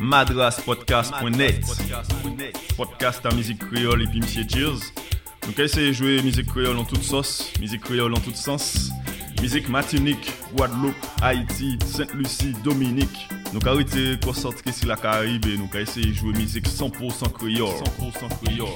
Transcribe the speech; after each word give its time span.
madraspodcast.net 0.00 1.64
Podcast 2.76 3.24
à 3.26 3.34
musique 3.34 3.58
créole 3.58 4.02
et 4.02 4.06
puis 4.06 4.20
Monsieur 4.20 4.44
Cheers. 4.48 4.80
Donc 5.46 5.58
essayez 5.58 5.88
de 5.88 5.92
jouer 5.92 6.22
musique 6.22 6.46
créole 6.46 6.78
en 6.78 6.84
toute 6.84 7.02
sauce, 7.02 7.52
musique 7.60 7.82
créole 7.82 8.14
en 8.14 8.20
tout 8.20 8.34
sens. 8.34 8.90
Musique 9.40 9.68
Martinique, 9.70 10.32
Guadeloupe, 10.54 10.94
Haïti, 11.22 11.78
Sainte-Lucie, 11.86 12.52
Dominique. 12.62 13.28
Nous 13.54 13.60
avons 13.66 13.80
été 13.80 14.18
concentrés 14.22 14.72
sur 14.72 14.86
la 14.86 14.96
Caraïbe 14.96 15.46
et 15.46 15.56
nous 15.56 15.68
avons 15.72 15.78
essayé 15.78 16.06
de 16.08 16.12
jouer 16.12 16.32
musique 16.32 16.66
100% 16.66 17.32
créole. 17.32 17.68
100% 18.00 18.28
créole. 18.44 18.68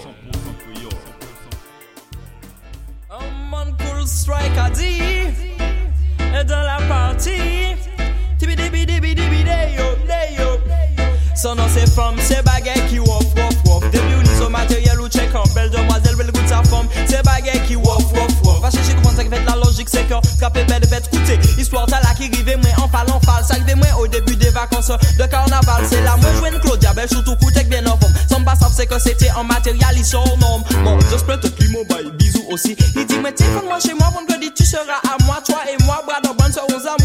Un 3.11 3.51
man 3.51 3.75
cool 3.79 4.07
strike 4.07 4.57
a 4.59 4.71
dit 4.71 5.01
Et 6.39 6.45
dans 6.45 6.63
la 6.63 6.79
partie 6.89 7.77
Tibi 8.39 8.57
dibi 8.57 8.87
dibi 8.87 9.15
dibi 9.15 9.45
deyo 9.45 10.04
Son 11.35 11.57
nom 11.57 11.65
c'est 11.69 11.89
femme, 11.91 12.15
c'est 12.21 12.45
baguette 12.45 12.87
qui 12.89 13.01
wof 13.01 13.09
wof 13.09 13.55
wof 13.67 13.91
Début 13.91 14.23
ni 14.23 14.39
son 14.39 14.51
matériel 14.51 15.01
ou 15.01 15.09
check 15.09 15.35
en 15.35 15.43
belle 15.55 15.69
demoiselle, 15.69 16.15
belle 16.17 16.31
goûte 16.31 16.49
sa 16.49 16.63
femme 16.63 16.87
C'est 17.07 17.25
baguette 17.25 17.65
qui 17.67 17.75
wof 17.77 18.05
wof 18.13 18.43
wof 18.45 18.63
Va 18.63 18.71
chercher 18.71 18.95
comprendre 18.95 19.17
ça 19.17 19.25
qui 19.25 19.31
fait 19.31 19.45
la 19.45 19.57
logique 19.57 19.89
c'est 19.89 20.05
que 20.05 20.15
Frappé 20.39 20.65
belle 20.65 20.87
bête, 20.89 21.11
écoutez 21.13 21.39
Histoire 21.59 21.87
t'as 21.87 22.01
là 22.01 22.15
qui 22.17 22.29
rive 22.29 22.57
moi 22.63 22.85
en 22.85 22.89
fall 22.89 23.11
en 23.11 23.21
fall 23.21 23.45
Ça 23.45 23.55
rive 23.55 23.77
moi 23.77 23.89
au 23.99 24.07
début 24.07 24.37
des 24.37 24.51
vacances 24.51 24.93
de 25.19 25.25
carnaval. 25.27 25.85
C'est 25.91 26.03
là 26.03 26.17
moi 26.17 26.33
jouer 26.39 26.51
une 26.51 26.61
Claudia, 26.61 26.93
belle 26.93 27.09
surtout 27.09 27.37
coûte 27.37 27.55
bien 27.69 27.85
en 27.87 27.97
forme. 27.99 28.15
Sans 28.31 28.43
pas 28.43 28.55
c'est 28.73 28.87
que 28.87 28.99
c'était 29.01 29.31
en 29.33 29.45
matériel 29.45 29.97
ils 29.97 30.05
sont 30.05 30.25
nom 30.39 30.63
Bon, 30.85 30.99
play 30.99 31.51
qui 31.59 31.69
mon 31.69 31.85
bail, 31.85 32.11
bisous 32.17 32.45
aussi. 32.51 32.77
Il 32.97 33.07
dit 33.07 33.19
mais 33.23 33.33
t'es 33.33 33.45
moi 33.67 33.79
chez 33.81 33.95
moi 33.95 34.11
vendredi 34.15 34.53
tu 34.55 34.65
seras 34.65 35.01
à 35.03 35.23
moi. 35.25 35.39
Toi 35.45 35.59
et 35.69 35.83
moi, 35.85 36.03
bras 36.07 36.21
dans 36.23 36.35
bonne 36.35 36.53
serons 36.53 36.67
amoureux 36.69 37.04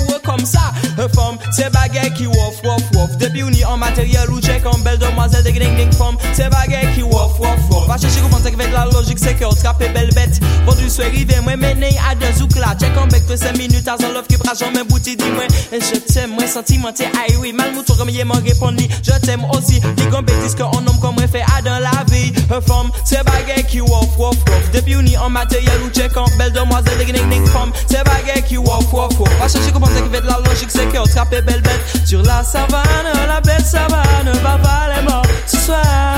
ça. 0.49 0.73
Un 0.97 1.07
femme, 1.09 1.37
c'est 1.51 1.71
baguette 1.71 2.13
qui 2.13 2.27
wof 2.27 2.61
wof 2.63 2.81
wof 2.93 3.17
Depuis 3.17 3.43
on 3.43 3.49
y 3.49 3.63
en 3.63 3.77
matériel 3.77 4.29
ou 4.29 4.41
check 4.41 4.65
en 4.65 4.77
belle 4.79 4.97
demoiselle 4.97 5.43
Ding 5.43 5.59
ding 5.59 5.75
ding 5.75 5.93
femme, 5.93 6.17
c'est 6.33 6.49
baguette 6.49 6.93
qui 6.95 7.03
wof 7.03 7.39
wof 7.39 7.59
wof 7.71 7.87
Va 7.87 7.97
chercher 7.97 8.19
comprendre 8.19 8.43
ça 8.43 8.51
qui 8.51 8.57
fait 8.57 8.71
la 8.71 8.85
logique 8.85 9.19
c'est 9.19 9.35
que 9.35 9.45
trappe 9.55 9.79
belle 9.79 10.13
bête 10.13 10.39
Vendu 10.65 10.89
soit 10.89 11.05
rivé, 11.05 11.35
moi 11.41 11.55
mené 11.55 11.89
à 12.09 12.15
deux 12.15 12.31
zouk 12.37 12.55
là. 12.55 12.75
Check 12.79 12.95
en 12.97 13.07
bec 13.07 13.23
5 13.27 13.57
minutes 13.57 13.87
à 13.87 13.95
son 13.99 14.11
love 14.11 14.27
qui 14.27 14.37
prend 14.37 14.53
jamais 14.53 14.83
bouti 14.83 15.15
dis-moi. 15.15 15.43
Et 15.71 15.79
je 15.79 15.99
t'aime, 15.99 16.31
moi 16.31 16.47
sentimenté, 16.47 17.05
aïe 17.05 17.35
oui. 17.39 17.53
Mal 17.53 17.73
mouton 17.73 17.95
comme 17.95 18.09
yé 18.09 18.23
m'en 18.23 18.35
répondre 18.35 18.81
Je 19.03 19.11
t'aime 19.19 19.45
aussi, 19.53 19.79
dis 19.79 20.07
qu'on 20.09 20.21
bêtise 20.21 20.55
que 20.55 20.63
un 20.63 20.87
homme 20.87 20.99
comme 21.01 21.15
moi 21.15 21.27
fait 21.27 21.43
à 21.57 21.61
dans 21.61 21.79
la 21.79 22.03
vie. 22.11 22.33
Un 22.51 22.61
femme, 22.61 22.91
c'est 23.03 23.23
baguette 23.23 23.67
qui 23.67 23.81
wof 23.81 24.17
wof 24.17 24.35
wof 24.35 24.71
Depuis 24.73 24.95
on 24.95 25.01
y 25.01 25.17
en 25.17 25.29
matériel 25.29 25.81
ou 25.85 25.89
check 25.89 26.15
en 26.17 26.25
belle 26.37 26.51
demoiselle 26.51 26.97
Ding 26.99 27.13
ding 27.13 27.29
ding 27.29 27.45
femme, 27.47 27.71
c'est 27.87 28.03
baguette 28.03 28.45
qui 28.45 28.57
wof 28.57 28.91
wof 28.93 29.19
wof 29.19 29.29
Va 29.39 29.47
chercher 29.47 29.71
comprendre 29.71 29.95
ça 29.95 30.01
qui 30.01 30.09
fait 30.09 30.21
logique 30.41 30.69
c'est 30.71 30.87
que 30.87 31.09
trappe 31.09 31.29
belle 31.29 31.61
bête 31.61 31.81
Sur 32.05 32.21
la 32.23 32.43
savane, 32.43 32.83
la 33.27 33.41
belle 33.41 33.63
savane 33.63 34.31
Papa 34.43 34.87
est 34.97 35.03
mort 35.03 35.23
ce 35.45 35.57
soir. 35.57 36.17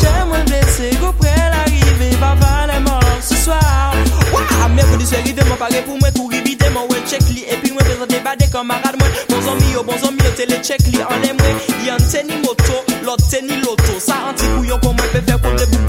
J'aimerais 0.00 0.44
blessé, 0.44 0.90
go 1.00 1.12
près 1.12 1.34
l'arrivée 1.50 2.16
Papa 2.20 2.72
est 2.74 2.80
mort 2.80 3.00
ce 3.20 3.34
soir. 3.34 3.94
Waouh, 4.32 4.74
mercredi 4.74 5.06
soir 5.06 5.20
arrivé, 5.20 5.42
mon 5.48 5.56
paré 5.56 5.82
pour 5.82 5.98
moi 5.98 6.10
tout 6.12 6.26
ribiter 6.26 6.68
Mon 6.70 6.86
check 7.08 7.22
li, 7.30 7.44
et 7.48 7.56
puis 7.56 7.72
moi 7.72 7.82
présenter 7.82 8.20
pas 8.20 8.36
des 8.36 8.48
camarades 8.48 8.96
moi. 8.98 9.08
Bon 9.28 9.52
amis, 9.52 9.72
yo, 9.72 9.82
bon 9.82 9.92
yo, 9.94 10.30
télé 10.36 10.60
check 10.62 10.80
li 10.86 10.98
En 11.02 11.16
les 11.22 11.32
moi, 11.32 11.46
y'en 11.86 11.96
tenni 11.96 12.36
moto, 12.42 12.84
l'autre 13.04 13.28
tenni 13.30 13.56
loto. 13.60 13.98
Ça 13.98 14.14
anti 14.30 14.44
couillon 14.56 14.78
pour 14.78 14.94
moi, 14.94 15.04
peut 15.12 15.22
faire 15.26 15.40
pour 15.40 15.52
des 15.52 15.66
boucs 15.66 15.86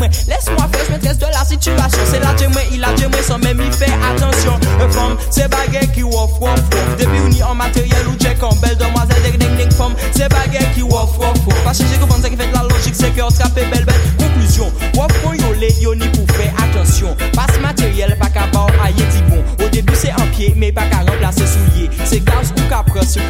laisse-moi 0.00 0.68
faire, 0.72 0.84
je 0.86 0.92
maîtrise 0.92 1.18
de 1.18 1.26
la 1.26 1.44
situation. 1.44 2.02
C'est 2.10 2.20
la 2.20 2.34
moi, 2.48 2.62
il 2.72 2.82
a 2.84 2.88
moi, 3.08 3.22
sans 3.22 3.38
même 3.38 3.60
y 3.60 3.72
faire 3.72 3.94
attention. 4.10 4.58
Un 4.80 4.90
femme, 4.90 5.16
c'est 5.30 5.48
baguette 5.48 5.92
qui 5.92 6.02
wof 6.02 6.32
wof 6.40 6.50
wof 6.50 6.96
Depuis 6.98 7.20
on 7.24 7.30
y 7.30 7.42
en 7.42 7.54
matériel 7.54 8.06
ou 8.08 8.14
check 8.16 8.42
en 8.42 8.54
belle 8.56 8.76
demoiselle 8.76 9.22
Ding 9.22 9.38
ding 9.38 9.56
ding 9.56 9.72
femme, 9.72 9.94
c'est 10.12 10.28
baguette 10.28 10.72
qui 10.74 10.82
wof 10.82 11.18
wof 11.18 11.46
wof 11.46 11.64
Pas 11.64 11.72
chercher 11.72 11.98
comprendre 11.98 12.22
ça 12.22 12.30
qui 12.30 12.36
fait 12.36 12.50
la 12.52 12.62
logique, 12.62 12.94
c'est 12.94 13.10
que 13.10 13.20
trappe 13.20 13.54
belle 13.54 13.84
belle. 13.84 13.84
Conclusion, 14.18 14.72
wof 14.94 15.12
pour 15.22 15.34
yole, 15.34 15.66
yo 15.80 15.94
ni 15.94 16.08
pour 16.08 16.26
faire 16.36 16.52
attention. 16.62 17.16
Passe 17.34 17.58
matériel, 17.60 18.16
pas 18.18 18.28
qu'à 18.28 18.46
bord, 18.52 18.70
aïe 18.82 18.94
dit 18.94 19.22
bon. 19.28 19.42
Au 19.64 19.68
début 19.68 19.94
c'est 19.96 20.12
en 20.12 20.26
pied, 20.32 20.54
mais 20.56 20.72
pas 20.72 20.86
qu'à 20.86 20.98
remplacer 20.98 21.44
soulier 21.46 21.90
C'est 22.04 22.24
gaz 22.24 22.52
ou 22.56 22.68
qu'à 22.68 22.82
prendre, 22.82 23.08
sur 23.08 23.22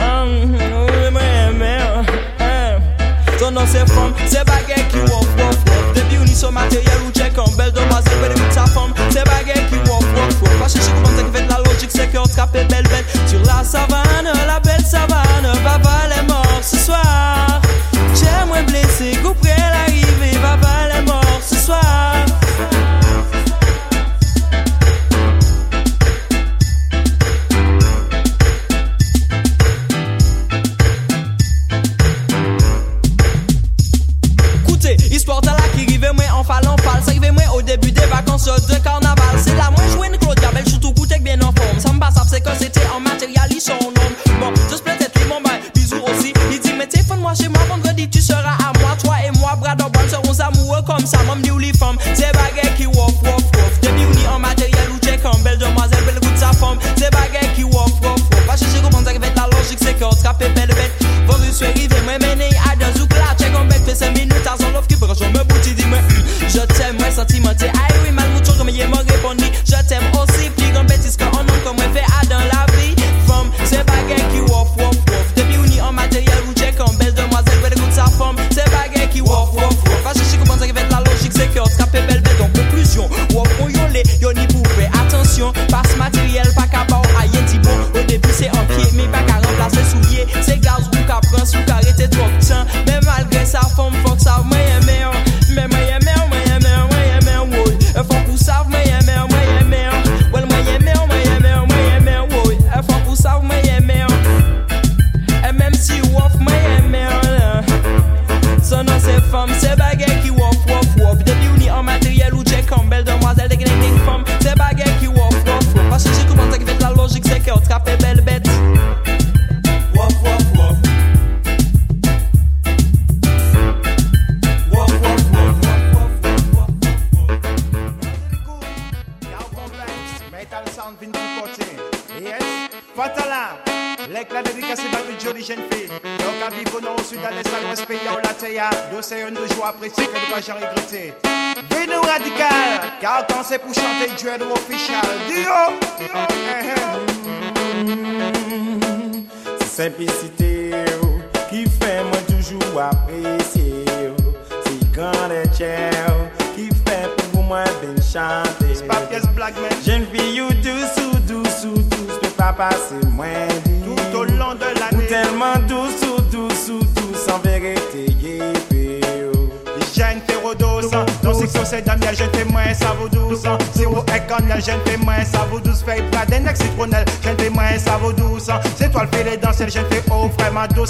Hum, 0.00 0.54
oui, 0.54 1.10
moyen 1.10 1.52
merde 1.52 2.06
Ton 3.38 3.50
nom 3.50 3.62
c'est 3.66 3.88
femme, 3.88 4.12
c'est 4.26 4.44
baguette 4.44 4.88
qui 4.88 4.98
wof 4.98 5.26
wof 5.38 5.56
wof 5.66 5.94
Depuis 5.94 6.18
on 6.20 6.24
y 6.24 6.34
son 6.34 6.52
matériel 6.52 6.98
ou 7.06 7.10
check 7.12 7.36
en 7.38 7.50
belle 7.52 7.72
demoiselle 7.72 8.18
Belle 8.20 8.32
écoute 8.32 8.52
sa 8.52 8.66
femme, 8.66 8.92
c'est 9.10 9.24
baguette 9.24 9.68
qui 9.68 9.76
wof 9.90 10.04
wof 10.14 10.42
wof 10.42 10.52
comment 10.52 10.68
ça 10.68 11.22
qui 11.22 11.32
fait 11.32 11.46
la 11.48 11.58
logique 11.58 11.90
c'est 11.90 12.08
qu'on 12.12 12.24
trappe 12.24 12.52
belle 12.52 12.68
bête 12.88 13.06
Sur 13.26 13.40
la 13.44 13.62
savane, 13.64 14.07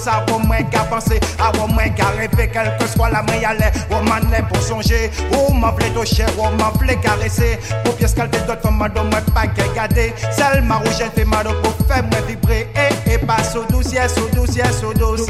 À 0.06 0.24
au 0.32 0.38
moins 0.38 0.62
qu'à 0.62 0.84
penser, 0.84 1.20
à 1.38 1.50
au 1.62 1.66
moins 1.66 1.88
qu'à 1.90 2.06
rêver, 2.16 2.48
quelle 2.50 2.74
que 2.78 2.86
soit 2.86 3.10
la 3.10 3.20
main, 3.22 3.42
aller, 3.46 3.70
au 3.90 4.02
manet 4.08 4.42
pour 4.48 4.62
songer. 4.62 5.10
Oh, 5.32 5.52
m'a 5.52 5.72
plaît 5.72 5.92
au 5.96 6.04
cher, 6.04 6.28
oh, 6.38 6.44
m'a 6.56 6.70
plaît 6.78 6.96
caresser? 7.02 7.58
Pour 7.84 7.94
pièce 7.96 8.14
calter 8.14 8.38
d'autres 8.46 8.62
femmes, 8.62 8.78
madame, 8.78 9.10
moi 9.10 9.20
pas 9.34 9.46
qu'à 9.48 9.66
garder. 9.74 10.14
Celle 10.30 10.62
ma 10.62 10.76
rouge, 10.76 10.96
jeune 10.98 11.10
fait 11.14 11.24
mal 11.24 11.46
pour 11.62 11.74
faire 11.86 12.04
moi 12.04 12.20
vibrer. 12.26 12.68
Et, 13.06 13.12
et 13.12 13.18
passe 13.18 13.54
au 13.56 13.64
douce, 13.70 13.92
yes, 13.92 14.14
au 14.16 14.34
douce, 14.34 14.56
yes, 14.56 14.82
au 14.82 14.94
douce. 14.94 15.26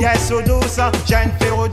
Yes, 0.00 0.30
au 0.30 0.40
douce, 0.40 0.78
jeune 1.06 1.30
fait 1.38 1.50
rodos. 1.50 1.71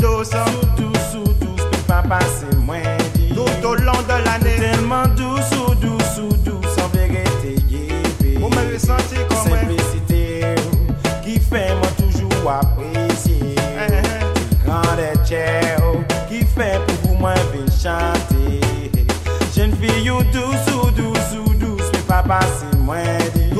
nou 20.19 20.31
douzou, 20.31 20.91
douzou, 20.91 21.53
douzou, 21.55 21.91
pe 21.91 22.01
pa 22.07 22.23
pase 22.23 22.65
mwen 22.77 23.31
di 23.33 23.53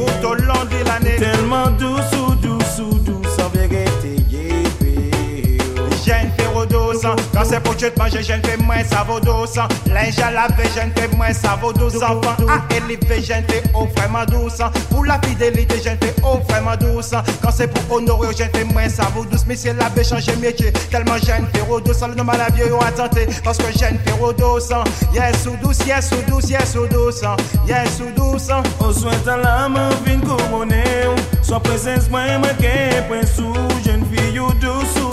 Quand 7.34 7.44
c'est 7.46 7.60
pour 7.60 7.76
Dieu 7.76 7.92
de 7.92 8.00
manger, 8.00 8.24
jeune 8.24 8.42
fait 8.44 8.58
moins, 8.58 8.84
ça 8.84 9.04
vaut 9.08 9.20
douce. 9.20 9.56
Linge 9.88 10.20
à 10.20 10.32
laver, 10.32 10.70
jeune 10.76 10.92
fait 10.96 11.16
moins, 11.16 11.34
ça 11.34 11.58
vaut 11.62 11.74
douce. 11.74 11.96
Enfant 11.96 12.36
à 12.48 12.76
élever, 12.76 13.22
jeune 13.22 13.44
fait 13.48 13.64
oh 13.74 13.88
vraiment 13.96 14.26
douce. 14.26 14.62
Pour 14.90 15.06
la 15.06 15.20
fidélité, 15.22 15.82
jeune 15.84 15.98
fait 15.98 16.16
oh 16.24 16.40
vraiment 16.50 16.76
douce. 16.76 17.14
Quand 17.42 17.52
c'est 17.52 17.68
pour 17.68 17.98
honorer, 17.98 18.36
jeune 18.36 18.50
fait 18.54 18.66
moins, 18.66 18.90
ça 18.90 19.08
vaut 19.16 19.26
douce. 19.26 19.46
Mais 19.48 19.56
c'est 19.56 19.74
l'abbé 19.74 20.04
changer 20.04 20.36
métier. 20.38 20.72
Tellement 20.92 21.18
jeune 21.18 21.46
fait 21.54 21.62
rodos. 21.62 22.08
Le 22.08 22.16
nom 22.16 22.28
à 22.30 22.38
la 22.38 22.50
vieux, 22.50 22.74
on 22.74 22.82
a 22.82 22.92
tenté. 22.92 23.28
Parce 23.44 23.58
que 23.58 23.72
jeune 23.78 23.98
fait 24.06 24.14
rodos. 24.20 24.70
Yes 25.14 25.46
ou 25.48 25.56
douce, 25.64 25.80
yes 25.86 26.12
ou 26.12 26.30
douce, 26.30 26.50
yes 26.50 26.76
ou 26.76 26.88
douce. 26.88 27.24
Yes 27.68 28.02
ou 28.02 28.12
douce. 28.16 28.50
Ou 28.80 28.94
swen 28.94 29.20
tan 29.26 29.42
la 29.44 29.68
man 29.70 29.92
vin 30.06 30.22
koumone 30.24 30.84
ou 31.10 31.44
So 31.46 31.60
prezens 31.64 32.10
mwen 32.12 32.40
mwen 32.44 32.56
ke 32.62 32.74
pwen 33.10 33.26
sou 33.28 33.54
Jen 33.86 34.06
fi 34.12 34.32
you 34.36 34.50
douce 34.62 34.96
ou 34.98 35.02
douce 35.02 35.09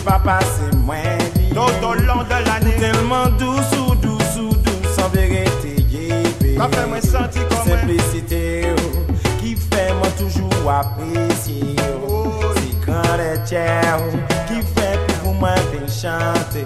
ou 0.00 0.04
douce 0.04 0.04
Pe 0.04 0.04
pa 0.04 0.18
pase 0.18 0.76
mwen 0.86 1.18
di 1.34 1.48
Tout 1.50 1.86
au 1.86 1.94
long 1.94 2.22
de 2.22 2.46
l'année. 2.46 2.76
Telman 2.78 3.36
douce 3.38 3.78
ou 3.78 3.94
douce 3.94 4.36
ou 4.38 4.54
douce 4.54 4.98
An 4.98 5.08
verite 5.12 5.80
ye 5.90 6.22
pe 6.38 6.56
Ça 6.56 6.68
fait 6.68 6.86
moi 6.86 7.00
sentir 7.00 7.48
comme 7.48 7.58
un. 7.58 7.78
Simplicité 7.78 8.66
ou 8.72 9.14
Ki 9.40 9.56
fè 9.56 9.92
mwen 9.92 10.12
toujou 10.18 10.68
apresye 10.68 11.76
ou 12.06 12.32
Si 12.60 12.74
grande 12.84 13.40
chè 13.48 13.66
ou 13.98 14.20
Ki 14.48 14.62
fè 14.74 14.98
pou 15.20 15.32
mwen 15.34 15.88
chante. 15.88 16.64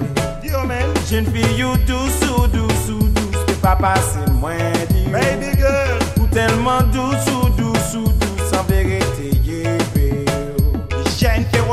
Jen 1.08 1.26
fi 1.26 1.62
ou 1.64 1.76
douce 1.86 2.30
ou 2.30 2.46
douce 2.48 3.44
Pe 3.46 3.54
pa 3.62 3.76
pase 3.76 4.22
mwen 4.40 4.72
di 4.90 5.06
Baby 5.10 5.56
girl. 5.56 5.98
Ou 6.20 6.26
telman 6.26 6.90
douce 6.92 7.28
ou 7.30 7.48
douce 7.50 7.94
ou 7.96 8.04
douce 8.08 8.52
An 8.54 8.64
verite 8.68 8.84
ye 8.84 8.84
pe 8.84 8.93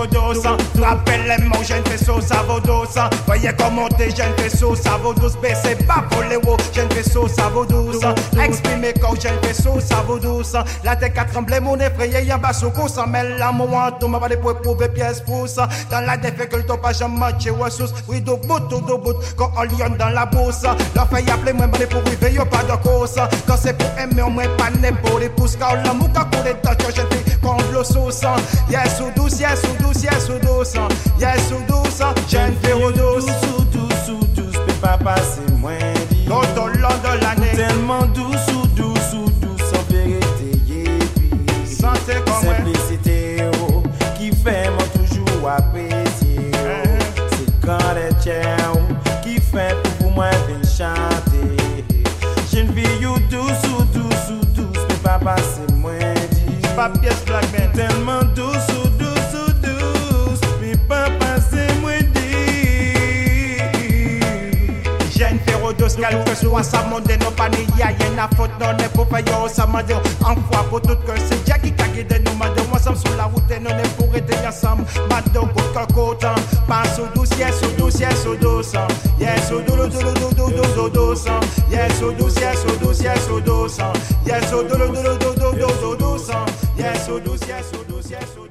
Rodos, 0.02 0.42
rappelle 0.82 1.22
les 1.28 1.46
mots, 1.46 1.64
jeune 1.64 1.86
fait 1.86 2.04
sauce, 2.04 2.26
ça 2.26 2.42
vaut 2.48 2.60
douce. 2.60 2.98
Voyez 3.28 3.52
comment 3.56 3.88
t'es, 3.88 4.10
jeune 4.10 4.34
fait 4.36 4.50
sauce, 4.50 4.82
ça 4.82 4.98
vaut 4.98 5.14
douce. 5.14 5.38
Baissez 5.40 5.76
pas 5.76 6.04
pour 6.10 6.24
les 6.24 6.38
hauts, 6.38 6.58
jeune 6.74 6.90
fait 6.90 7.08
sauce, 7.08 7.34
ça 7.34 7.50
vaut 7.50 7.66
douce. 7.66 8.04
Exprimez 8.44 8.94
quand 9.00 9.20
jeune 9.22 9.38
fait 9.44 9.54
sauce, 9.54 9.84
ça 9.84 10.04
vaut 10.08 10.18
douce. 10.18 10.56
La 10.84 10.96
tête 10.96 11.16
à 11.20 11.26
trembler, 11.26 11.60
mon 11.60 11.78
effrayé, 11.80 12.24
y'a 12.24 12.40
bas 12.40 12.50
au 12.50 12.88
sans 12.88 13.06
mêle 13.06 13.36
la 13.38 13.52
moment, 13.52 13.92
tout 14.00 14.08
m'a 14.08 14.20
pas 14.20 14.36
pour 14.38 14.52
éprouver 14.52 14.90
pièce 14.90 15.22
pouce. 15.22 15.58
Dans 15.92 16.02
la 16.04 16.18
difficulté, 16.18 16.74
pas 16.82 16.94
jamais 16.94 17.20
matché 17.20 17.52
ressources. 17.52 17.94
Oui, 18.08 18.22
do 18.22 18.38
bout, 18.38 18.60
do 18.70 18.82
do 18.82 18.98
bout, 18.98 19.18
quand 19.38 19.52
on 19.56 19.64
lion 19.64 19.96
dans 20.00 20.10
la 20.10 20.26
bourse. 20.26 20.64
Leur 20.96 21.08
fait 21.10 21.30
appeler, 21.30 21.54
moi, 21.54 21.68
m'aller 21.68 21.86
pour 21.86 22.02
arriver, 22.02 22.34
y'a 22.34 22.46
pas 22.46 22.64
de 22.64 22.76
course. 22.82 23.20
Quand 23.46 23.58
c'est 23.62 23.78
pour 23.78 23.90
aimer, 24.00 24.24
on 24.24 24.34
pas 24.58 24.72
né 24.82 24.92
pour 25.04 25.20
les 25.20 25.30
pouces. 25.30 25.56
Quand 25.58 25.76
l'amour, 25.86 26.10
quand 26.16 26.26
on 26.34 26.46
est 26.46 26.56
dans 26.64 26.96
jeune 26.96 27.06
fait, 27.12 27.38
quand 27.44 27.58
l'eau 27.72 27.84
sauce. 27.84 28.24
Yes 28.70 29.00
ou 29.00 29.12
douce, 29.16 29.40
yes 29.40 29.62
ou 29.64 29.84
douce, 29.84 29.91
yes 30.00 30.30
ou 30.30 30.40
douce. 30.40 30.74
Yes 31.20 31.52
ou 31.52 31.62
douce, 31.68 32.02
jeune 32.30 32.56
fait 32.64 32.74
au 32.74 32.92
douce. 32.92 33.26
Douce 33.26 33.50
ou 33.58 33.64
douce 33.66 34.10
ou 34.10 34.26
douce 34.36 34.58
Pe 34.66 34.74
pa 34.82 34.98
pase 34.98 35.42
mwen 35.60 35.94
di 36.10 36.26
Tout 36.26 36.60
au 36.60 36.68
long 36.68 36.98
de 37.04 37.22
l'année, 37.22 37.52
Telman 37.56 38.08
douce 38.14 38.48
ou 38.54 38.68
douce 38.68 39.14
ou 39.14 39.30
douce 39.42 39.74
An 39.74 39.84
verite 39.90 40.48
ye 40.68 40.84
pe 41.16 41.66
sentez 41.66 42.22
comme. 42.26 42.42
Simplicité 42.42 43.44
ou 43.62 43.84
Ki 44.18 44.32
fè 44.44 44.70
mwen 44.72 44.92
toujou 44.96 45.48
apresye 45.48 46.50
ou 46.56 47.36
Se 47.36 47.46
kande 47.66 48.08
chè 48.24 48.42
ou 48.72 48.98
Ki 49.26 49.40
fè 49.52 49.72
pou 49.84 49.98
pou 50.00 50.16
mwen 50.18 50.48
vin 50.48 50.64
chante 50.66 51.44
Jen 52.52 52.72
vi 52.76 52.88
you 53.02 53.18
douce 53.30 53.68
ou 53.76 53.86
douce 53.94 54.32
ou 54.32 54.46
douce 54.56 54.88
Pe 54.88 55.02
pa 55.04 55.20
pase 55.20 55.68
mwen 55.76 56.16
di 56.32 56.62
Pas 56.76 56.90
pièce 56.90 57.26
black 57.26 57.46
man. 57.54 57.70
Telman 57.76 58.31
quel 66.02 66.24
que 66.24 66.36
soit 66.36 66.64
sa 66.64 66.82
monde, 66.84 67.08
non 67.22 67.32
pas 67.32 67.48
ni 67.50 67.58
y'a 67.78 67.92
y'en 67.92 68.18
a 68.18 68.28
faute, 68.36 68.50
non 68.60 68.74
n'est 68.78 68.90
pour 68.90 69.08
faire 69.08 69.20
yo, 69.20 69.48
ça 69.48 69.68
m'a 69.68 69.84
dit, 69.84 69.94
en 69.94 70.36
foi 70.52 70.64
pour 70.70 70.82
tout 70.82 70.96
que 70.96 71.12
c'est 71.30 71.48
Jackie 71.48 71.72
qui 71.72 71.84
a 71.84 71.88
guidé 71.90 72.20
nous, 72.26 72.36
madame, 72.38 72.66
moi, 72.70 72.80
ça 72.80 72.94
sur 72.96 73.16
la 73.16 73.26
route, 73.26 73.44
ensemble, 74.48 74.84
madame, 75.10 75.50
côte 75.54 75.88
que 75.88 75.94
côte, 75.94 76.26
passe 76.68 77.00
au 77.00 77.06
douce, 77.16 77.30
yes, 77.38 77.62
au 77.64 77.80
douce, 77.80 78.00
yes, 78.00 78.26
au 78.26 78.36
douce, 78.36 78.74
yes, 79.20 79.52
au 79.52 79.62
douce, 79.62 79.90
douce, 79.90 80.04
douce, 80.04 80.36
douce, 80.36 80.54
douce, 80.56 80.78
au 80.78 80.90
douce, 80.90 81.26
yes, 81.72 82.02
au 82.02 82.12
douce, 82.12 82.36
yes, 82.42 82.66
au 82.66 82.86
douce, 82.86 83.02
yes, 83.02 83.30
au 83.30 83.40
douce, 83.40 83.78
yes, 84.26 84.54
au 84.54 84.64
douce, 84.64 84.78
douce, 84.78 85.04
douce, 85.04 85.20
douce, 85.20 85.36
douce, 85.38 85.58
douce, 85.58 85.82
au 85.84 85.96
douce, 85.96 86.32
yes, 86.78 87.10
au 87.10 87.20
douce, 87.20 88.10
yes, 88.10 88.51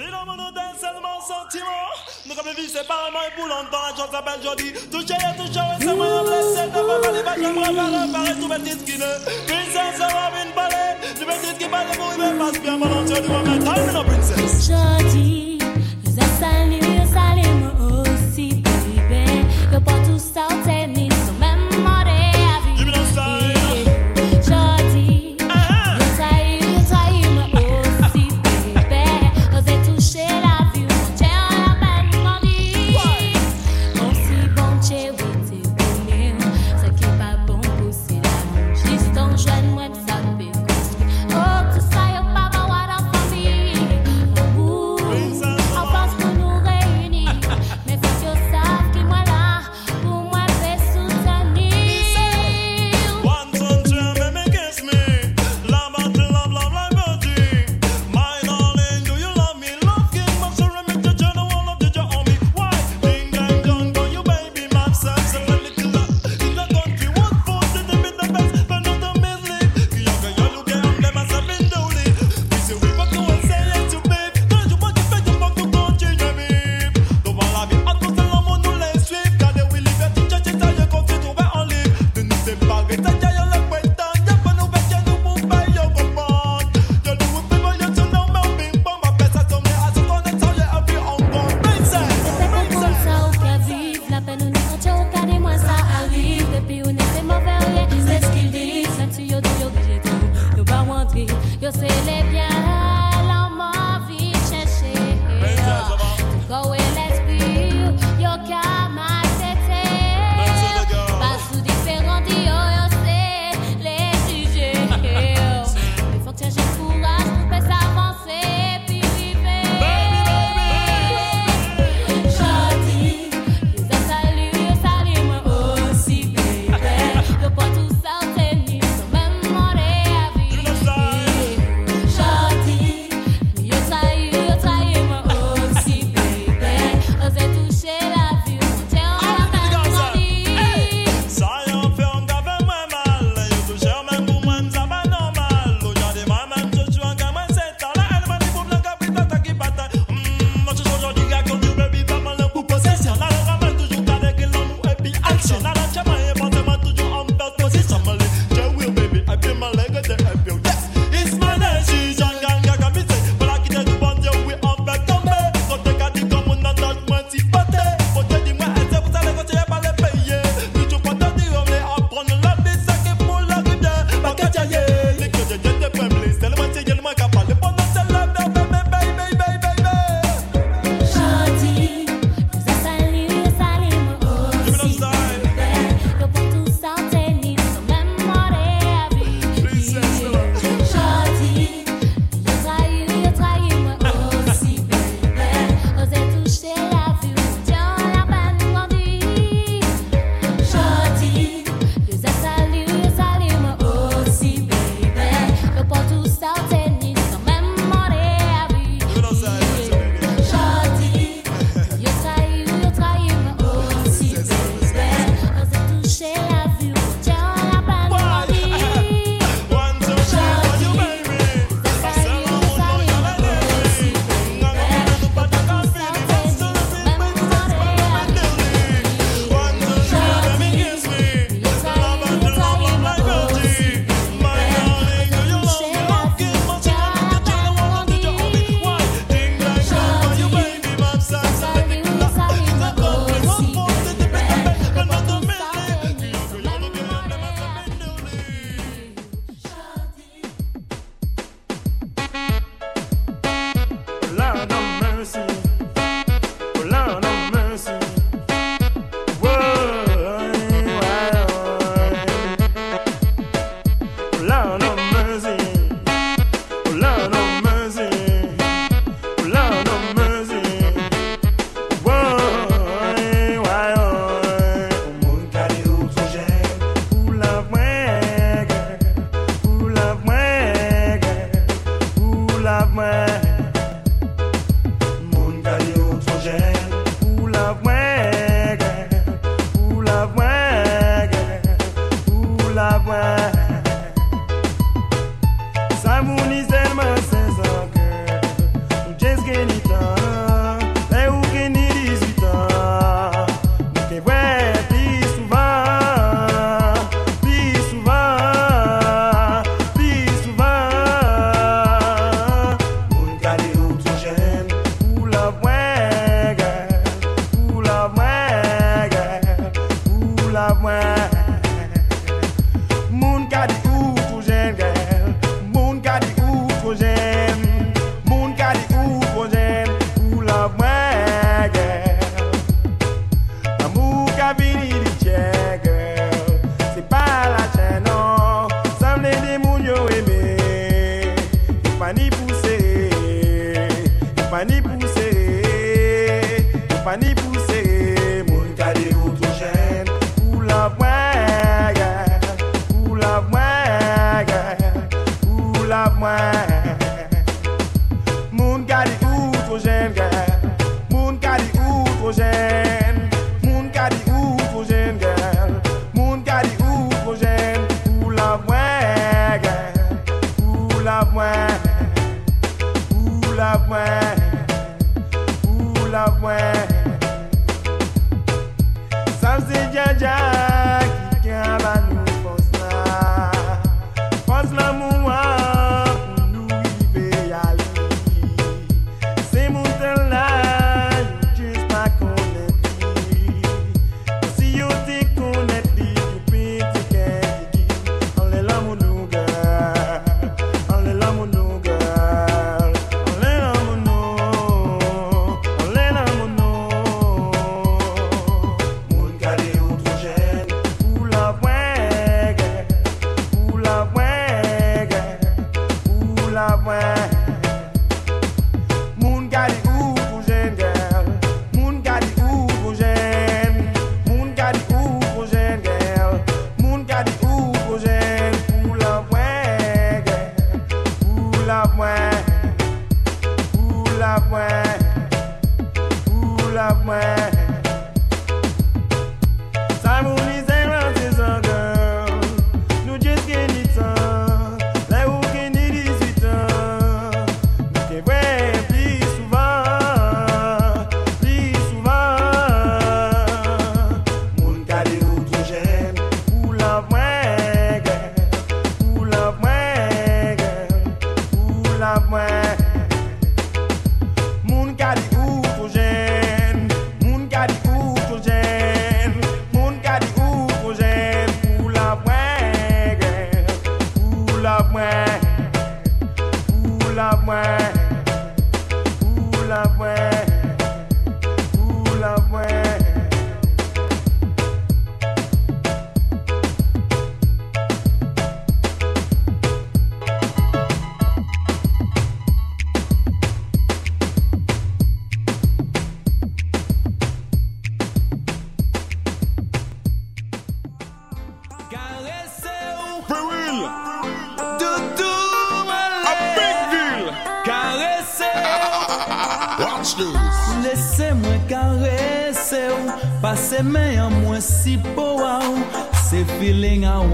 Si 0.00 0.10
dans 0.10 0.24
mon 0.24 0.32
hôtel 0.32 0.72
seulement 0.80 1.20
sentiment 1.20 1.92
Nous 2.24 2.34
comme 2.34 2.50
vie 2.56 2.70
c'est 2.72 2.88
pas 2.88 3.10
moi 3.12 3.20
pour 3.36 3.46
longtemps 3.46 3.84
La 3.84 3.94
chose 3.94 4.10
s'appelle 4.10 4.40
jodi 4.42 4.72
Touché 4.90 5.12
et 5.12 5.36
touché 5.36 5.60
et 5.60 5.84
c'est 5.84 5.94
moi 5.94 6.22
blessé 6.24 6.64
Ne 6.64 6.72
pas 6.72 7.00
parler 7.02 7.22
pas 7.22 7.34
j'aimerais 7.36 7.74
pas 7.74 7.84
réparer 7.84 8.34
tout 8.40 8.48
petit 8.48 8.78
skin 8.80 9.04
Princesse 9.46 9.98
ça 9.98 10.08
va 10.08 10.30
venir 10.32 10.54
parler 10.54 10.96
Du 11.18 11.26
petit 11.26 11.52
qui 11.58 11.68
parle 11.68 11.88
pour 11.98 12.14
y 12.14 12.38
passe 12.38 12.62
bien 12.62 12.76
Mon 12.78 13.02
Dieu 13.02 13.16
tu 13.16 13.28
vas 13.28 13.42
mettre 13.42 13.74
time 13.74 13.88
in 13.90 14.00
a 14.00 14.04
princess 14.04 14.68
Jodi, 14.68 15.58
nous 16.06 16.16
a 16.16 16.26
sali, 16.40 16.80
nous 16.80 17.12
sali 17.12 17.46
moi 17.60 18.00
aussi, 18.00 18.62
baby. 18.64 19.44
Yo 19.70 19.80
pas 19.80 20.00
tout 20.06 20.18
ça, 20.18 20.48
t'es 20.64 20.99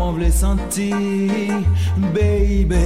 tremble 0.06 0.22
et 0.22 0.30
sentis, 0.30 0.92
baby. 2.14 2.85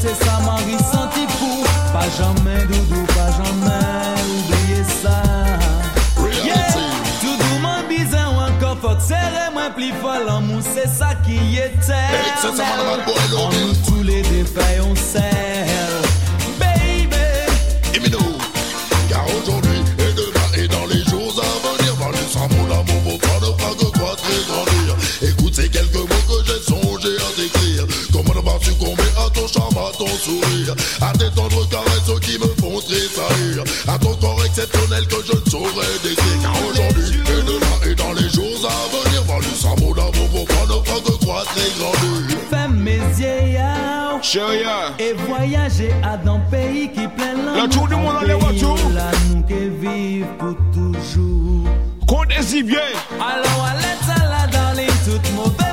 c'est 0.00 0.24
ça, 0.24 0.38
Marie 0.44 0.78
senti 0.92 1.26
pour. 1.38 1.64
Pas 1.92 2.08
jamais, 2.18 2.64
doudou, 2.66 3.04
pas 3.06 3.30
jamais 3.38 4.14
oublier 4.38 4.84
ça. 5.02 5.22
Yeah, 6.44 6.54
doudou, 7.22 7.58
mon 7.60 7.86
bizarre 7.88 8.32
ou 8.34 8.40
encore, 8.40 8.78
faut 8.80 8.96
que 8.96 9.02
serrer 9.02 9.50
plus 9.74 9.92
fort. 10.00 10.20
L'amour, 10.26 10.60
c'est 10.74 10.88
ça 10.88 11.10
qui 11.24 11.58
est 11.58 11.66
éternel. 11.66 12.20
On 13.36 13.50
nous 13.50 13.74
tous 13.86 14.02
les 14.02 14.22
défaillants. 14.22 14.79
saurait 35.50 35.98
décrire 36.04 36.42
car 36.42 36.54
aujourd'hui 36.70 37.18
et 37.18 37.42
demain 37.42 37.90
et 37.90 37.94
dans 37.96 38.12
les 38.12 38.28
jours 38.28 38.68
à 38.68 39.06
venir, 39.06 39.24
voir 39.24 39.38
le 39.38 39.44
cerveau 39.46 39.92
d'amour 39.94 40.28
pour 40.30 40.46
pas 40.46 40.66
ne 40.68 40.80
pas 40.84 41.00
que 41.04 41.24
croître 41.24 41.54
les 41.56 41.72
grandir. 41.78 42.38
Femme 42.48 42.76
mes 42.76 43.00
vieillards, 43.16 44.20
hein. 44.36 44.94
et 45.00 45.12
voyager 45.26 45.92
à 46.04 46.16
dans 46.16 46.38
pays 46.50 46.88
qui 46.92 47.08
plein 47.08 47.34
l'amour. 47.34 47.62
Le 47.64 47.68
tour 47.68 47.88
du 47.88 47.96
monde 47.96 48.14
dans 48.14 48.26
les 48.26 48.34
voitures. 48.34 48.76
L'amour 48.94 49.46
qui 49.48 49.68
vive 49.80 50.26
pour 50.38 50.56
toujours. 50.72 51.68
Compte 52.06 52.30
et 52.38 52.42
si 52.42 52.62
bien. 52.62 52.78
Alors 53.18 53.66
allez, 53.70 53.96
ça 54.06 54.24
là, 54.24 54.46
darling, 54.52 54.88
toute 55.04 55.32
mauvaise. 55.34 55.69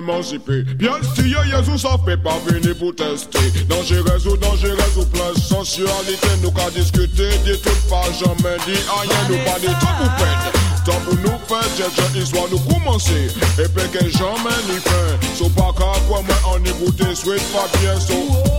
Bien 0.00 0.94
si 1.14 1.22
Jésus, 1.22 1.78
ça 1.78 1.90
fait 2.04 2.16
pas 2.16 2.38
venir 2.46 2.76
pour 2.78 2.94
tester. 2.96 3.38
Dangereuse 3.68 4.26
ou 4.26 4.36
dangereuse 4.36 4.98
ou 4.98 5.04
plein 5.06 5.32
sensualité, 5.40 6.26
nous 6.42 6.50
qu'à 6.50 6.68
discuter, 6.70 7.28
dit 7.44 7.58
tout 7.60 7.70
pas 7.88 8.02
jamais 8.12 8.56
dit 8.66 8.72
rien, 8.74 9.28
nous 9.28 9.44
pas 9.44 9.58
dit 9.60 9.66
tout 9.66 9.94
pour 9.98 10.16
peine. 10.16 10.52
Tant 10.84 11.00
pour 11.04 11.14
nous 11.14 11.38
faire, 11.46 11.62
j'ai 11.76 11.84
j'ai 12.12 12.20
histoire 12.22 12.46
nous 12.50 12.58
commencer. 12.58 13.28
Et 13.58 13.68
puis 13.68 13.88
que 13.90 14.08
jamais 14.10 14.58
ni 14.68 14.78
fin. 14.80 15.36
So 15.36 15.48
pas 15.50 15.72
qu'à 15.78 15.98
quoi 16.08 16.22
moi 16.22 16.36
en 16.46 16.64
écouter, 16.64 17.14
sweet 17.14 17.42
pas 17.52 17.68
bien, 17.78 17.98
so. 18.00 18.14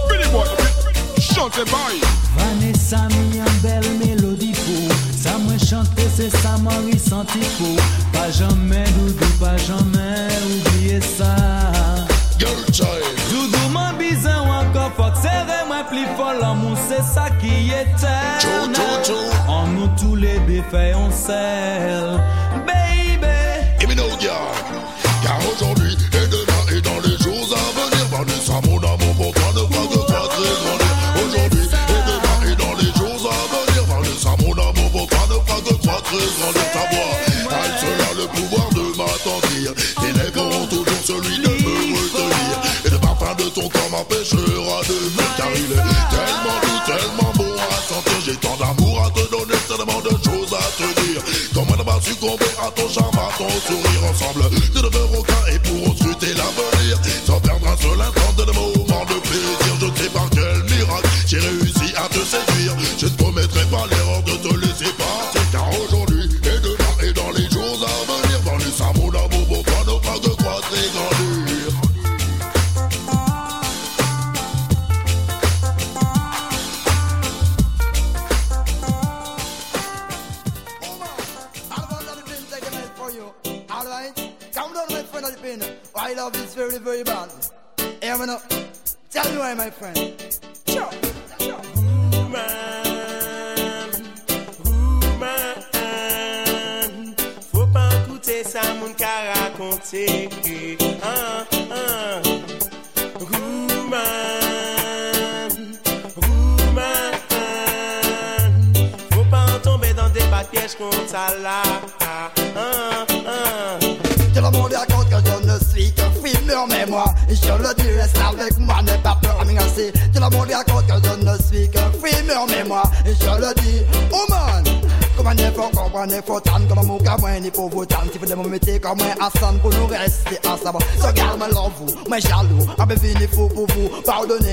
Billy 0.10 0.30
boy, 0.32 0.48
chantez 1.20 1.66
bye. 1.66 2.00
Vanessa 2.38 3.08
mi 3.10 3.38
une 3.38 3.62
belle 3.62 3.92
mélodie 4.00 4.54
pour 4.54 5.05
Ça 5.26 5.40
moi 5.40 5.58
chanter 5.58 6.04
c'est 6.16 6.30
ça 6.30 6.56
moi 6.62 6.74
ressenti 6.86 7.40
pour 7.58 7.76
Pas 8.14 8.30
jamais 8.30 8.84
doudou, 8.96 9.26
pas 9.40 9.58
jamais 9.58 10.28
oublier 10.46 11.02
ça 11.02 11.36
Girl 12.38 12.52
child. 12.72 12.88
Doudou 13.32 13.70
m'en 13.74 13.92
bizin 13.98 14.44
ou 14.44 14.52
encore 14.52 14.92
faut 14.96 15.12
que 15.12 15.18
serrer 15.18 15.66
moi 15.68 15.84
plus 15.90 16.06
fort 16.16 16.36
L'amour 16.40 16.78
c'est 16.88 17.02
ça 17.02 17.32
qui 17.42 17.72
est 17.72 17.88
chou. 18.40 19.14
En 19.48 19.66
nous 19.66 19.90
tous 20.00 20.16
les 20.16 20.38
défaits 20.42 20.96
on 20.96 21.10
scelle 21.10 22.22
m'empêchera 43.96 44.82
de 44.84 44.94
venir. 44.94 45.36
Car 45.38 45.52
il 45.56 45.72
est 45.72 45.86
tellement 46.12 46.58
doux, 46.64 46.80
tellement 46.86 47.32
bon 47.38 47.54
à 47.56 47.76
sentir. 47.88 48.20
J'ai 48.26 48.36
tant 48.36 48.58
d'amour 48.58 49.06
à 49.06 49.10
te 49.12 49.24
donner, 49.32 49.60
tellement 49.68 50.02
de 50.02 50.10
choses 50.10 50.54
à 50.54 50.66
te 50.78 50.88
dire. 51.02 51.22
Comment 51.54 51.76
ne 51.78 51.84
pas 51.84 52.00
succomber 52.02 52.52
à 52.62 52.72
ton 52.72 52.90
charme, 52.90 53.18
à 53.18 53.32
ton 53.38 53.50
sourire 53.68 54.04
ensemble 54.10 54.44
Nous 54.74 54.82
ne 54.82 54.90
verrons 54.90 55.24
qu'un 55.24 55.46
et 55.54 55.60
pourrons 55.60 55.96
scruter 55.96 56.34
l'avenir 56.34 57.00
Sans 57.26 57.40
perdre 57.40 57.68
un 57.68 57.78
seul 57.78 58.02
instant 58.02 58.34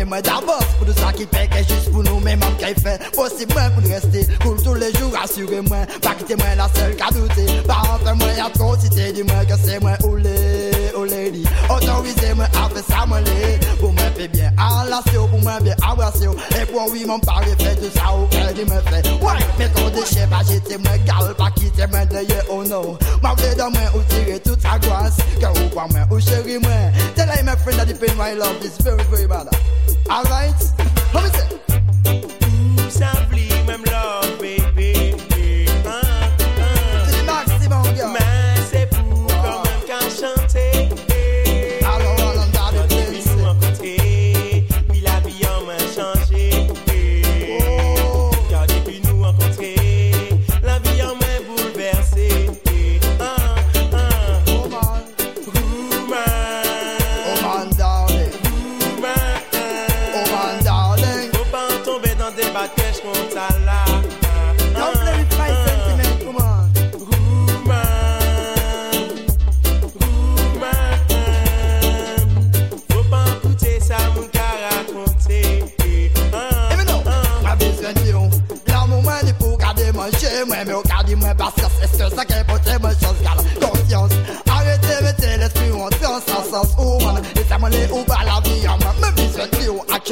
mè 0.03 0.11
mè 0.11 0.23
d'avos 0.23 0.65
Pou 0.79 0.87
nou 0.87 0.97
sa 0.99 1.13
ki 1.17 1.27
peke 1.31 1.63
jist 1.67 1.91
pou 1.93 2.03
nou 2.07 2.21
mè 2.23 2.35
mèm 2.41 2.57
kè 2.61 2.73
fè. 2.81 2.95
Posib 3.15 3.53
mè 3.57 3.69
pou 3.75 3.85
nou 3.85 3.93
restè 3.93 4.25
Koul 4.43 4.59
tou 4.63 4.75
le 4.79 4.91
jou 4.97 5.11
rasyure 5.15 5.63
mwen 5.69 5.87
Pa 6.05 6.15
kite 6.19 6.37
mwen 6.41 6.59
la 6.61 6.69
sel 6.75 6.95
ka 7.01 7.11
doutè 7.15 7.47
Pa 7.69 7.79
antre 7.95 8.15
mwen 8.19 8.35
yon 8.39 8.55
kontite 8.59 9.11
di 9.17 9.27
mwen 9.29 9.47
Ke 9.51 9.59
se 9.63 9.79
mwen 9.83 10.07
oule, 10.09 10.37
oule 10.99 11.23
di. 11.35 11.45
Otorize 11.73 12.35
mwen 12.39 12.59
a 12.61 12.69
fè 12.73 12.85
sa 12.89 13.07
mwen 13.11 13.27
lè 13.29 13.53
Pou 13.81 13.93
mwen 13.95 14.15
fè 14.19 14.29
byen 14.35 14.63
alasè 14.69 15.17
ou 15.21 15.29
Pou 15.33 15.43
mwen 15.43 15.67
byen 15.69 15.87
abrasè 15.91 16.31
ou 16.31 16.37
E 16.51 16.65
pou 16.71 16.89
wè 16.93 17.07
mwen 17.07 17.27
pari 17.27 17.57
fè 17.63 17.75
Tout 17.81 17.99
sa 17.99 18.15
ou 18.17 18.29
kè 18.33 18.49
di 18.59 18.67
mwen 18.69 18.83
fè 18.91 19.03
Ouè, 19.19 19.37
mè 19.61 19.71
kon 19.77 19.82
déchet, 19.93 20.27
pas 20.29 20.43
j'étais 20.49 20.79
moi, 20.79 20.99
gal, 21.07 21.35
pas 21.37 21.51
quitter 21.51 21.87
moi 21.87 22.05
d'ailleurs, 22.07 22.45
oh 22.51 22.65
no. 22.65 22.99
Ma 23.23 23.35
vie 23.35 23.55
dans 23.57 23.71
moi, 23.71 23.81
ou 23.95 24.03
tirer 24.09 24.41
toute 24.41 24.61
sa 24.61 24.79
grâce. 24.79 25.17
Que 25.41 25.47
ou 25.47 25.69
pas 25.69 25.87
moi, 25.91 26.07
ou 26.11 26.21
chéri 26.21 26.59
moi. 26.59 26.71
Tell 27.15 27.29
I, 27.29 27.43
my 27.43 27.57
friend, 27.57 27.79
that 27.79 27.87
the 27.87 27.95
pain, 27.95 28.17
my 28.17 28.35
love 28.35 28.63
is 28.65 28.77
very, 28.83 29.03
very 29.05 29.27
bad. 29.27 29.49
Alright? 30.11 30.55
Let 31.15 31.25
me 31.25 31.31
say. 31.31 31.49
Où 32.77 32.91
ça 32.91 33.13
vlit, 33.31 33.49
même 33.67 33.85
love, 33.87 34.22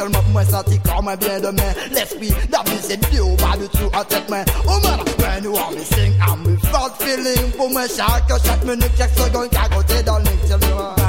Actuellement, 0.00 0.24
moi, 0.32 0.42
senti 0.46 0.78
comme 0.78 1.08
un 1.08 1.16
bien 1.16 1.40
demain. 1.40 1.74
L'esprit 1.92 2.32
d'avis, 2.48 2.80
c'est 2.80 2.96
de 2.96 3.18
vous, 3.18 3.36
pas 3.36 3.54
du 3.58 3.68
tout 3.68 3.90
en 3.94 4.02
tête, 4.04 4.30
moi. 4.30 4.38
Oh 4.66 4.80
man, 4.82 4.98
when 5.18 5.44
you 5.44 5.52
want 5.52 5.72
me 5.72 5.84
sing, 5.84 6.14
I'm 6.26 6.42
with 6.42 6.58
felt 6.68 6.96
feeling. 7.02 7.50
Pour 7.54 7.68
moi, 7.68 7.82
chaque, 7.86 8.26
chaque 8.42 8.64
minute, 8.64 8.90
chaque 8.96 9.10
seconde, 9.10 9.50
qu'à 9.50 9.68
côté 9.68 10.02
dans 10.02 10.16
le 10.16 10.24
link, 10.24 10.40
tell 10.48 10.56
me 10.56 10.99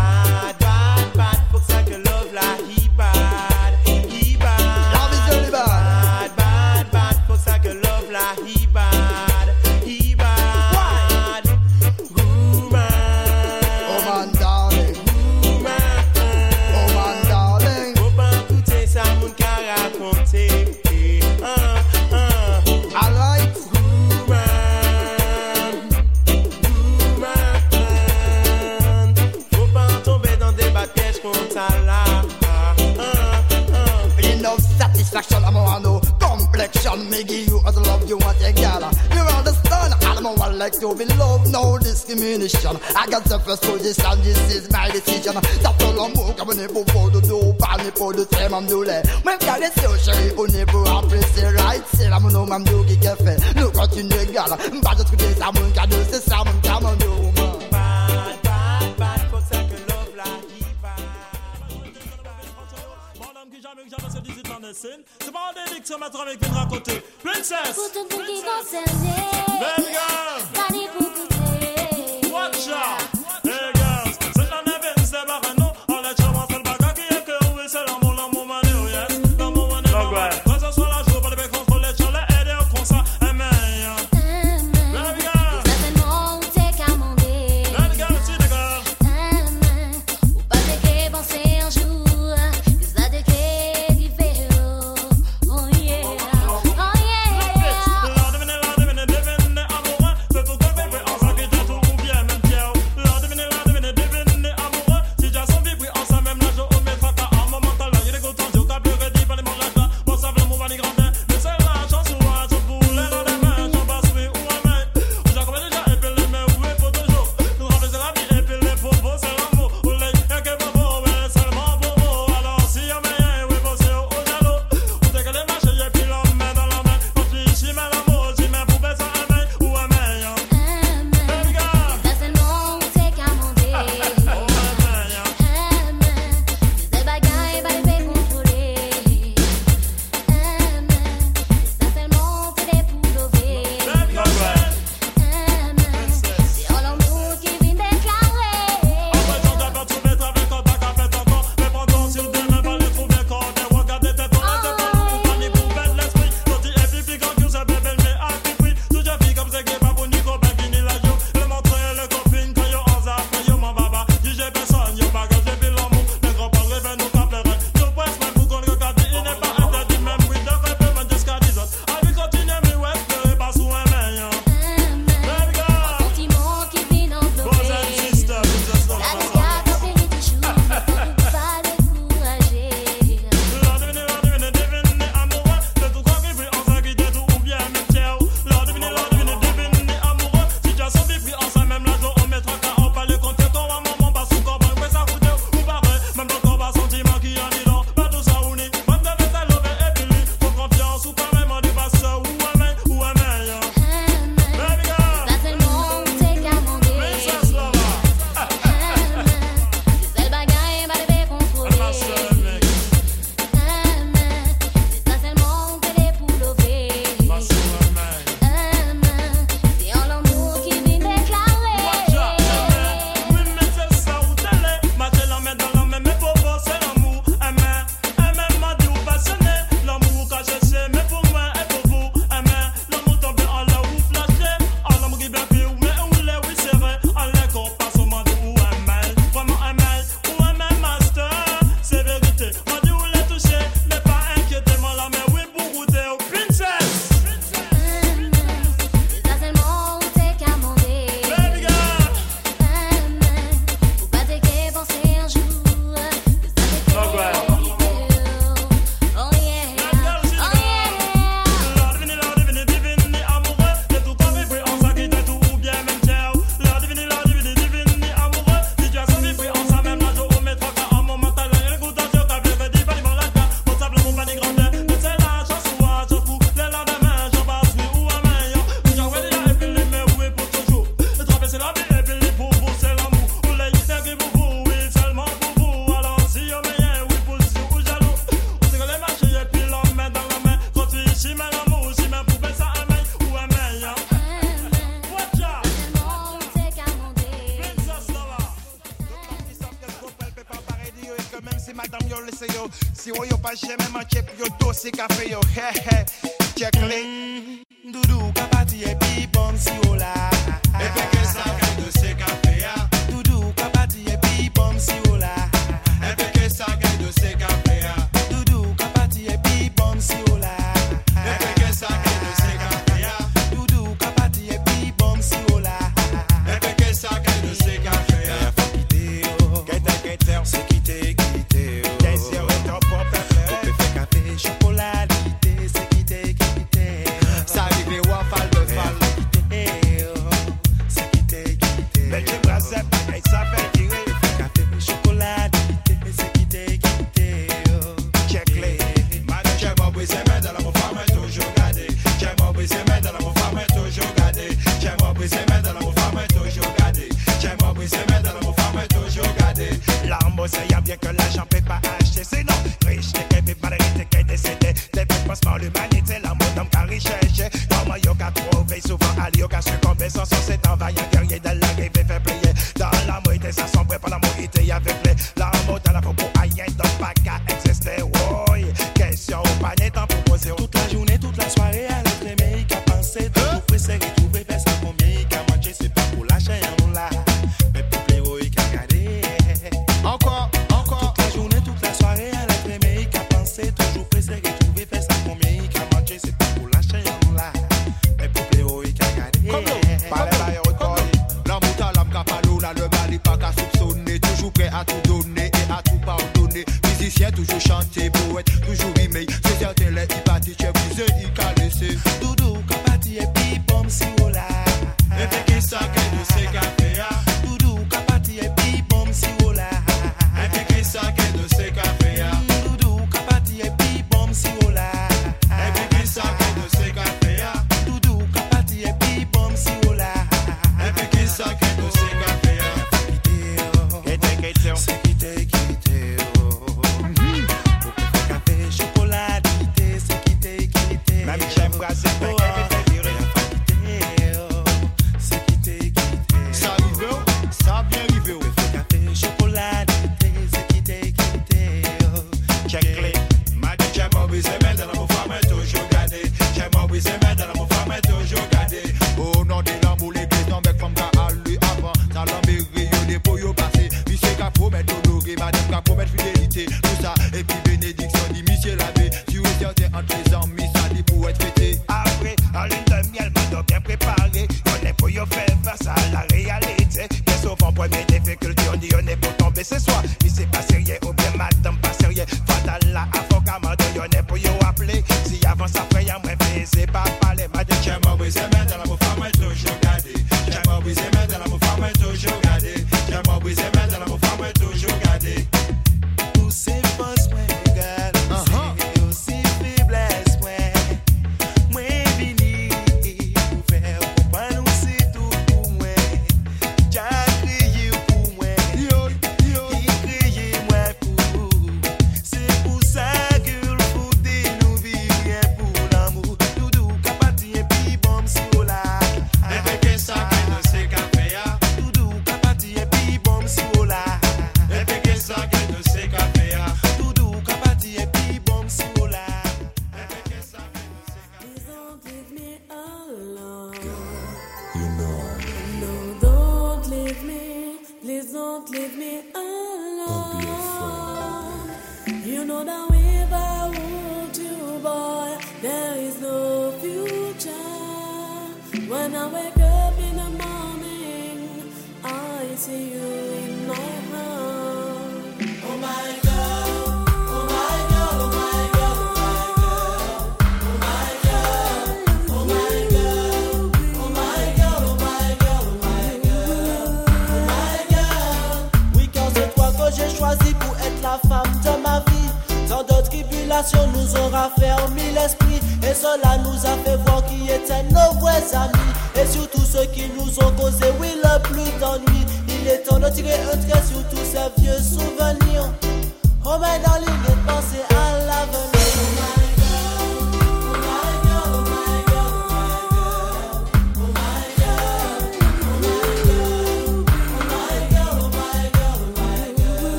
you 37.45 37.61
as 37.65 37.77
love 37.77 38.07
you 38.07 38.17
want 38.17 38.39
your 38.41 38.51
gal. 38.53 38.81
You 39.13 39.21
understand? 39.21 39.93
I 40.03 40.19
don't 40.21 40.37
want 40.37 40.55
like 40.57 40.73
to 40.79 40.95
be 40.95 41.05
loved, 41.05 41.51
no 41.51 41.77
discrimination. 41.77 42.77
I 42.95 43.07
got 43.07 43.23
the 43.25 43.39
first 43.39 43.63
position, 43.63 44.21
this 44.21 44.55
is 44.55 44.71
my 44.71 44.89
decision. 44.89 45.33
That's 45.35 45.83
all 45.83 46.01
I'm 46.01 46.13
working 46.13 46.47
when 46.47 46.57
for 46.67 46.85
before 46.85 47.09
the 47.09 47.21
door, 47.21 47.55
panic 47.59 47.97
for 47.97 48.13
the 48.13 48.25
time 48.25 48.53
I'm 48.53 48.65
doing. 48.65 49.03
When 49.23 49.37
gal 49.39 49.61
is 49.61 49.73
so 49.73 49.95
sherry, 49.97 50.35
who 50.35 50.47
never 50.47 50.83
appreciate 50.83 51.41
the 51.41 51.53
right, 51.57 51.85
say 51.87 52.09
I'm 52.09 52.27
no 52.31 52.45
man 52.45 52.63
do 52.63 52.85
get 52.85 53.01
cafe. 53.01 53.37
Look 53.59 53.75
what 53.75 53.95
you 53.95 54.03
need, 54.03 54.33
gal. 54.33 54.49
But 54.49 54.97
just 54.97 55.11
because 55.11 55.41
I'm 55.41 55.53
going 55.53 55.73
to 55.73 55.87
do 55.87 55.97
this, 56.11 56.31
I'm 56.31 56.61
coming 56.61 56.99
to 56.99 57.20
jamais, 63.75 63.89
jamais 63.89 64.13
se 64.13 64.19
disent 64.21 64.43
dans 64.43 64.67
les 64.67 64.73
scènes. 64.73 65.01
C'est 65.19 65.31
pas 65.31 65.51
un 65.51 65.65
délit 65.65 65.81
que 65.81 65.87
se 65.87 65.93
mettre 65.93 66.19
avec 66.19 66.39
une 66.45 66.57
à 66.57 66.65
côté. 66.65 67.03
Princess! 67.23 67.75
Pour 67.75 67.91
tout 67.91 68.19
le 68.19 68.25
qui 68.25 68.43
concerné. 68.43 69.15
Belle 69.59 69.85
gueule! 69.85 70.41
Salut 70.55 70.87
pour 70.97 71.09
goûter. 71.09 72.31
Watch 72.31 72.67
out! 72.67 73.20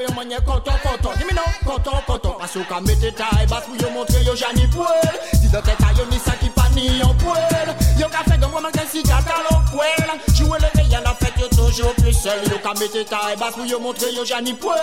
be 0.00 0.14
mwenye 0.14 0.40
koto 0.40 0.72
koto. 0.82 1.12
Dimi 1.18 1.32
nou 1.32 1.44
koto 1.64 1.90
koto. 2.06 2.30
Pasou 2.38 2.64
ka 2.64 2.80
mette 2.80 3.12
ta 3.14 3.28
bas 3.48 3.60
pou 3.66 3.76
yo 3.76 3.90
montre 3.90 4.22
yo 4.24 4.34
jani 4.34 4.66
pwel 4.72 5.16
Dizan 5.42 5.62
te 5.62 5.74
ta 5.76 5.92
yo 5.98 6.06
ni 6.10 6.18
sa 6.18 6.32
ki 6.40 6.48
pa 6.56 6.68
ni 6.74 6.86
yon 6.98 7.12
pwel 7.20 7.74
Yo 8.00 8.08
ka 8.08 8.24
fe 8.24 8.38
gen 8.40 8.48
mwen 8.50 8.62
manke 8.62 8.86
si 8.88 9.02
kata 9.02 9.42
lo 9.44 9.60
pwel 9.72 10.08
Jouwe 10.32 10.58
le 10.58 10.70
e 10.80 10.89
réel 11.00 11.08
en 11.08 11.14
fait 11.14 11.32
yo 11.40 11.48
toujours 11.48 11.94
plus 11.94 12.12
seul. 12.12 12.38
Yo 12.50 12.58
ka 12.62 12.72
mette 12.78 13.08
taille 13.08 13.36
basse 13.38 13.54
Pour 13.54 13.66
yo 13.66 13.78
montre 13.78 14.06
yo 14.12 14.24
jani 14.24 14.54
poel 14.54 14.78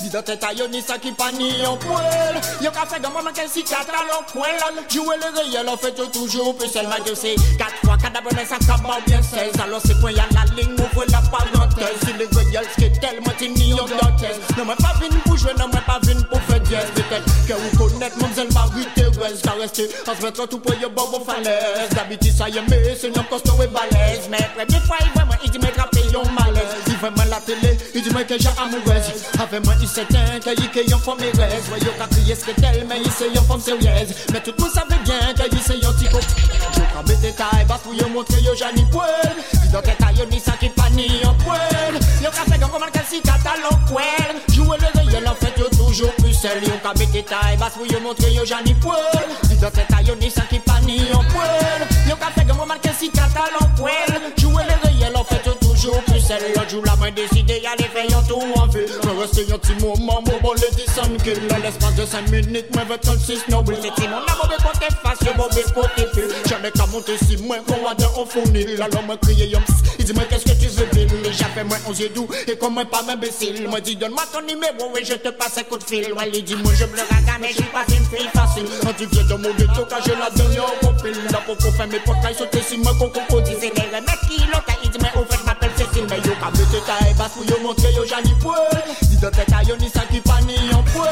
Dis 0.00 0.10
dans 0.10 0.22
yo 0.56 0.68
ni 0.68 0.80
sa 0.82 0.98
ki 0.98 1.12
pa 1.12 1.30
ni 1.32 1.50
yon 1.62 1.76
poel 1.76 2.40
Yo 2.60 2.70
ka 2.70 2.86
fait 2.86 3.00
gom 3.00 3.12
man 3.22 3.34
gen 3.34 3.48
si 3.48 3.62
gata 3.62 4.04
lo 4.08 4.22
poel 4.32 4.50
Jouer 4.88 5.16
le 5.16 5.38
réel 5.38 5.68
en 5.68 5.76
fait 5.76 5.96
yo 5.98 6.06
toujours 6.06 6.56
plus 6.56 6.68
seul. 6.68 6.86
Malgré 6.88 7.14
c'est 7.14 7.34
4 7.58 7.70
fois 7.84 7.96
cadavre 7.96 8.30
ça 8.48 8.58
cabal 8.58 9.02
bien 9.06 9.22
16 9.22 9.52
Alors 9.64 9.80
c'est 9.84 9.98
point 10.00 10.12
y'a 10.12 10.26
la 10.32 10.44
ligne 10.54 10.72
ouvre 10.74 11.04
la 11.10 11.22
parenthèse. 11.30 11.98
Si 12.04 12.12
les 12.14 12.26
réels 12.26 12.68
c'est 12.78 13.00
tellement 13.00 13.32
tini 13.38 13.72
en 13.74 13.84
dentelle 13.84 14.36
Non 14.58 14.64
moi 14.64 14.76
pas 14.76 14.94
vine 15.00 15.18
pour 15.24 15.36
jouer, 15.36 15.52
non 15.58 15.68
moi 15.68 15.80
pas 15.86 16.00
vine 16.02 16.22
pour 16.24 16.40
faire 16.42 16.60
dièse. 16.60 16.90
Peut-être 16.94 17.46
que 17.46 17.54
vous 17.54 17.98
Mademoiselle 17.98 18.48
Marie-Thérèse 18.52 19.42
Car 19.42 19.56
rester 19.58 19.88
en 20.08 20.14
se 20.14 20.22
mettre 20.22 20.48
tout 20.48 20.58
pour 20.58 20.74
y 20.74 20.80
bon 20.80 21.08
bon 21.10 21.24
falaise 21.24 21.90
D'habitude 21.94 22.34
ça 22.36 22.48
y 22.48 22.58
est 22.58 22.62
mais 22.68 22.96
c'est 22.98 23.16
un 23.16 23.22
costaud 23.24 23.54
et 23.62 23.66
balèze. 23.68 24.28
Mais 24.30 24.38
première 24.56 24.84
fois 24.84 24.96
il 25.44 25.50
dit 25.50 25.58
mais 25.62 25.72
grappé 25.72 26.00
yon 26.12 26.24
malaise. 26.32 26.74
Il 26.86 26.96
vraiment 26.96 27.30
la 27.30 27.40
télé, 27.40 27.78
il 27.94 28.02
dit 28.02 28.10
moi 28.10 28.24
que 28.24 28.38
j'ai 28.38 28.48
amoureuse. 28.58 29.12
Avec 29.40 29.64
moi 29.64 29.74
il 29.80 29.88
s'éteint 29.88 30.38
qu'il 30.42 30.52
y 30.52 30.78
a 30.78 30.90
yon 30.90 30.98
femme 30.98 31.18
heureuse 31.20 31.66
Ouais 31.72 31.80
yo 31.80 31.92
qu'a 31.98 32.06
crié 32.06 32.34
ce 32.34 32.44
que 32.44 32.60
tel 32.60 32.84
mais 32.88 33.00
il 33.04 33.10
c'est 33.10 33.32
yon 33.34 33.42
femme 33.42 33.60
sérieuse. 33.60 34.14
Mais 34.32 34.40
tout 34.40 34.52
le 34.56 34.62
monde 34.62 34.72
savait 34.72 35.00
bien 35.04 35.32
qu'il 35.34 35.58
c'est 35.60 35.78
yon 35.78 35.92
cop 36.10 36.22
Yo 36.76 36.82
qu'a 36.92 37.02
mette 37.06 37.36
taille 37.36 37.64
basse 37.66 37.80
pour 37.82 37.94
yon 37.94 38.08
montrer 38.10 38.40
yo 38.42 38.54
jani 38.54 38.84
poil. 38.90 39.08
Dis 39.54 39.68
dans 39.70 39.82
tête 39.82 40.02
a 40.02 40.12
yon 40.12 40.26
ni 40.30 40.40
ça 40.40 40.52
qui 40.52 40.68
pas 40.68 40.90
ni 40.90 41.06
en 41.24 41.34
poil. 41.34 41.94
Yo 42.22 42.30
qu'a 42.30 42.52
fait 42.52 42.60
comme 42.60 42.86
quel 42.92 43.04
si 43.08 43.20
catalan 43.22 43.78
poil. 43.88 44.34
Jouer 44.52 44.78
le 44.78 45.00
réel 45.00 45.28
en 45.28 45.34
fait 45.34 45.58
yo 45.58 45.68
toujours 45.68 46.12
plus 46.16 46.34
seul. 46.34 46.62
Yo 46.62 46.72
qu'a 46.82 46.92
mette 46.98 47.26
taille 47.26 47.56
basse 47.58 47.74
pour 47.74 47.86
yon 47.86 48.00
montrer 48.00 48.32
yo 48.32 48.44
jani 48.44 48.74
poil. 48.74 48.98
Dis 49.44 49.56
dans 49.56 49.70
tête 49.70 49.86
a 49.96 50.02
yon 50.02 50.16
ni 50.20 50.30
ça 50.30 50.42
qui 50.42 50.58
pas 50.58 50.80
ni 50.84 51.00
en 51.12 51.24
poil. 51.32 51.82
Yo 52.08 52.16
qu'a 52.16 52.30
fait 52.30 52.46
comme 52.46 52.74
quel 52.80 52.94
si 52.94 53.10
catalan 53.10 53.68
poil 53.76 53.92
l'on 55.12 55.24
fait 55.24 55.42
toujours 55.60 56.02
plus. 56.04 56.20
Celle 56.20 56.42
L'autre 56.54 56.70
jour 56.70 56.84
la 56.86 56.96
main 56.96 57.10
décidée, 57.10 57.60
y'a 57.62 57.74
les 57.78 57.84
feuilles 57.84 58.14
en 58.14 58.22
tout 58.22 58.40
en 58.56 58.70
feu 58.70 58.86
rester 59.22 59.52
un 59.52 59.58
petit 59.58 59.74
moment, 59.74 60.22
bobo, 60.22 60.54
les 60.54 60.76
10 60.76 60.92
cent 60.92 61.02
kills. 61.22 61.40
L'espace 61.62 61.94
de 61.94 62.06
5 62.06 62.30
minutes, 62.30 62.66
moi, 62.74 62.84
vais 62.84 62.98
le 63.04 63.18
6 63.18 63.48
nobles. 63.48 63.76
C'est 63.80 64.00
si 64.00 64.08
mon 64.08 64.16
amour, 64.16 64.48
mais 64.48 64.56
côté 64.56 64.86
face, 65.02 65.18
je 65.20 65.38
m'en 65.38 65.44
côté 65.44 66.06
fil. 66.14 66.28
J'avais 66.48 66.70
qu'à 66.70 66.86
monter 66.86 67.16
si 67.18 67.36
moi, 67.38 67.56
qu'on 67.66 67.84
va 67.84 67.94
dans 67.94 68.22
un 68.22 68.26
fournil. 68.26 68.80
Alors, 68.82 69.02
moi, 69.04 69.16
crier, 69.22 69.46
yom, 69.46 69.62
il 69.98 70.04
dit, 70.04 70.12
moi, 70.12 70.24
qu'est-ce 70.28 70.44
que 70.44 70.58
tu 70.58 70.68
veux, 70.68 70.86
Bill? 70.92 71.08
J'avais 71.32 71.64
moins 71.64 71.78
11 71.86 72.00
yeux 72.00 72.08
doux, 72.10 72.28
et 72.46 72.56
comme 72.56 72.74
moi, 72.74 72.84
pas 72.84 73.02
m'imbécile. 73.02 73.68
Moi, 73.68 73.80
dis, 73.80 73.96
donne-moi 73.96 74.24
ton 74.32 74.42
numéro, 74.42 74.96
et 74.96 75.04
je 75.04 75.14
te 75.14 75.28
passe 75.28 75.58
un 75.58 75.62
coup 75.62 75.78
de 75.78 75.84
fil. 75.84 76.12
Ouais, 76.12 76.28
lui, 76.30 76.42
dis, 76.42 76.56
moi, 76.56 76.72
je 76.74 76.84
me 76.84 76.96
le 76.96 77.02
raga, 77.02 77.38
mais 77.40 77.52
j'ai 77.56 77.64
pas 77.64 77.84
une 77.88 78.04
fille 78.06 78.28
facile. 78.34 78.66
Quand 78.82 78.94
tu 78.96 79.06
viens 79.06 79.24
de 79.24 79.34
mon 79.34 79.54
ghetto, 79.54 79.86
quand 79.88 80.02
je 80.04 80.12
la 80.12 80.30
donne, 80.30 80.58
au 80.58 80.86
copil. 80.86 81.16
Là, 81.30 81.40
pour 81.46 81.56
qu'on 81.56 81.72
fasse 81.72 81.88
mes 81.88 82.00
portails, 82.00 82.34
sauter 82.34 82.62
si 82.62 82.76
moi, 82.78 82.92
qu'on 82.98 83.08
compose. 83.08 83.42
Il 83.48 83.58
dit, 83.58 83.72
mais 83.76 83.86
le 83.92 84.04
mec, 84.04 84.18
il 84.30 84.50
l'a, 84.50 84.62
il 84.82 84.90
dit, 84.90 84.98
mais 85.00 85.10
au 85.20 85.24
fait, 85.24 85.38
je 85.40 85.46
m'appelle 85.46 85.70
Cécile, 85.92 86.06
mais 86.08 86.16
yo, 86.16 86.32
tu 86.32 86.80
taille 86.86 87.14
basse, 87.14 87.32
pour 87.32 87.44
yo 87.44 87.56
montrer, 87.62 87.92
yo, 87.92 88.04
j'en 88.06 88.18
ai 88.18 88.34
poil. 88.40 88.56
Dis 89.02 89.16
dans 89.16 89.30
tête 89.30 89.52
à 89.52 89.62
yo, 89.62 89.76
ni 89.76 89.88
ça 89.88 90.00
qui 90.10 90.20
pas 90.20 90.40
ni 90.46 90.56
en 90.72 90.82
poil. 90.84 91.08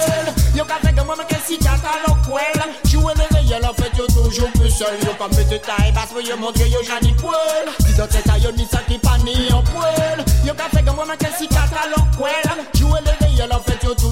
Yo, 0.54 0.64
quand 0.64 0.86
fait 0.86 0.94
que 0.94 1.04
moi, 1.04 1.14
mais 1.18 1.24
qu'est-ce 1.28 1.54
qu'il 1.54 1.62
y 1.62 1.68
a 1.68 1.72
dans 1.72 2.14
le 2.14 2.22
poil? 2.28 2.42
Jouer 2.88 3.12
le 3.16 3.36
réel, 3.36 3.64
en 3.64 3.74
fait, 3.74 3.90
yo, 3.96 4.06
toujours 4.06 4.50
plus 4.52 4.70
seul. 4.70 4.96
Yo, 5.02 5.10
tu 5.50 5.58
taille 5.60 5.92
basse, 5.92 6.10
pour 6.12 6.22
yo 6.22 6.36
montrer, 6.36 6.68
yo, 6.68 6.78
j'en 6.82 7.06
ai 7.06 7.12
poil. 7.14 7.36
Dis 7.80 7.94
dans 7.94 8.06
tête 8.06 8.28
à 8.28 8.38
yo, 8.38 8.50
ni 8.52 8.66
ça 8.70 8.78
qui 8.88 8.98
pas 8.98 9.18
ni 9.24 9.52
en 9.52 9.62
poil. 9.62 10.24
Yo, 10.46 10.54
quand 10.56 10.76
fait 10.76 10.82
que 10.82 10.90
moi, 10.90 11.04
mais 11.06 11.16
qu'est-ce 11.16 11.44
qu'il 11.44 11.52
y 11.52 11.56
a 11.56 11.60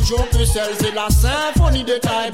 C'est 0.09 0.95
la 0.95 1.09
symphonie 1.11 1.85
de 1.85 1.99
taille. 1.99 2.31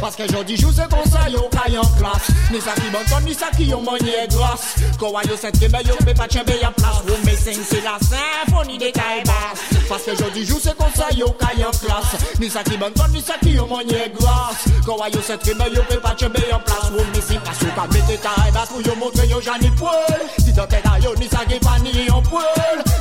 Parce 0.00 0.14
que 0.14 0.22
j'en 0.30 0.44
dis, 0.44 0.56
joue 0.56 0.70
ce 0.70 0.76
ça, 0.76 1.28
yo, 1.28 1.40
caille 1.50 1.76
en 1.76 1.82
classe. 1.98 2.30
Ni 2.52 2.60
ça 2.60 2.70
qui 2.76 2.88
bon 2.90 3.00
ni 3.24 3.34
ça 3.34 3.46
qui 3.56 3.66
manier 3.66 4.28
grâce. 4.28 4.76
Quand 4.98 5.12
cette 5.36 5.58
kebe, 5.58 5.76
yo, 5.84 5.96
peut 6.04 6.14
pas 6.14 6.28
tchembe 6.28 6.50
à 6.62 6.70
place. 6.70 7.02
Vous 7.04 7.36
sing, 7.36 7.60
c'est 7.68 7.82
la 7.82 7.98
symphonie 7.98 8.78
de 8.78 8.90
taille 8.90 9.24
basse. 9.24 9.80
Parce 9.88 10.02
que 10.04 10.14
j'en 10.16 10.28
dis, 10.32 10.46
joue 10.46 10.60
ce 10.60 10.68
ça, 10.68 11.08
yo, 11.16 11.30
caille 11.30 11.64
en 11.64 11.72
classe. 11.72 12.14
Ni 12.38 12.48
ça 12.48 12.62
qui 12.62 12.76
bon 12.76 12.86
ni 13.12 13.20
ça 13.20 13.34
qui 13.42 13.56
manier 13.56 14.12
grâce. 14.16 14.64
Quand 14.86 14.98
cette 15.26 15.42
kebe, 15.42 15.64
yo, 15.74 15.82
peut 15.88 15.98
pas 15.98 16.14
tchembe 16.14 16.38
en 16.52 16.60
place. 16.60 16.92
Vous 16.92 17.04
me 17.04 17.20
sing, 17.20 17.40
parce 17.44 17.58
que 17.58 17.66
quand 17.74 17.92
mettez 17.92 18.18
taille 18.18 18.52
basse, 18.54 18.68
pour 18.68 18.80
yo 18.82 19.40
j'en 19.40 19.56
ai 19.56 19.70
poil. 19.72 19.92
Si 20.38 20.52
dans 20.52 20.66
tête 20.68 20.84
yo, 21.02 21.12
ni 21.16 21.28
ça 21.28 21.38
qui 21.48 21.58
pas 21.58 21.78
ni 21.82 22.08
en 22.08 22.22
poil. 22.22 22.44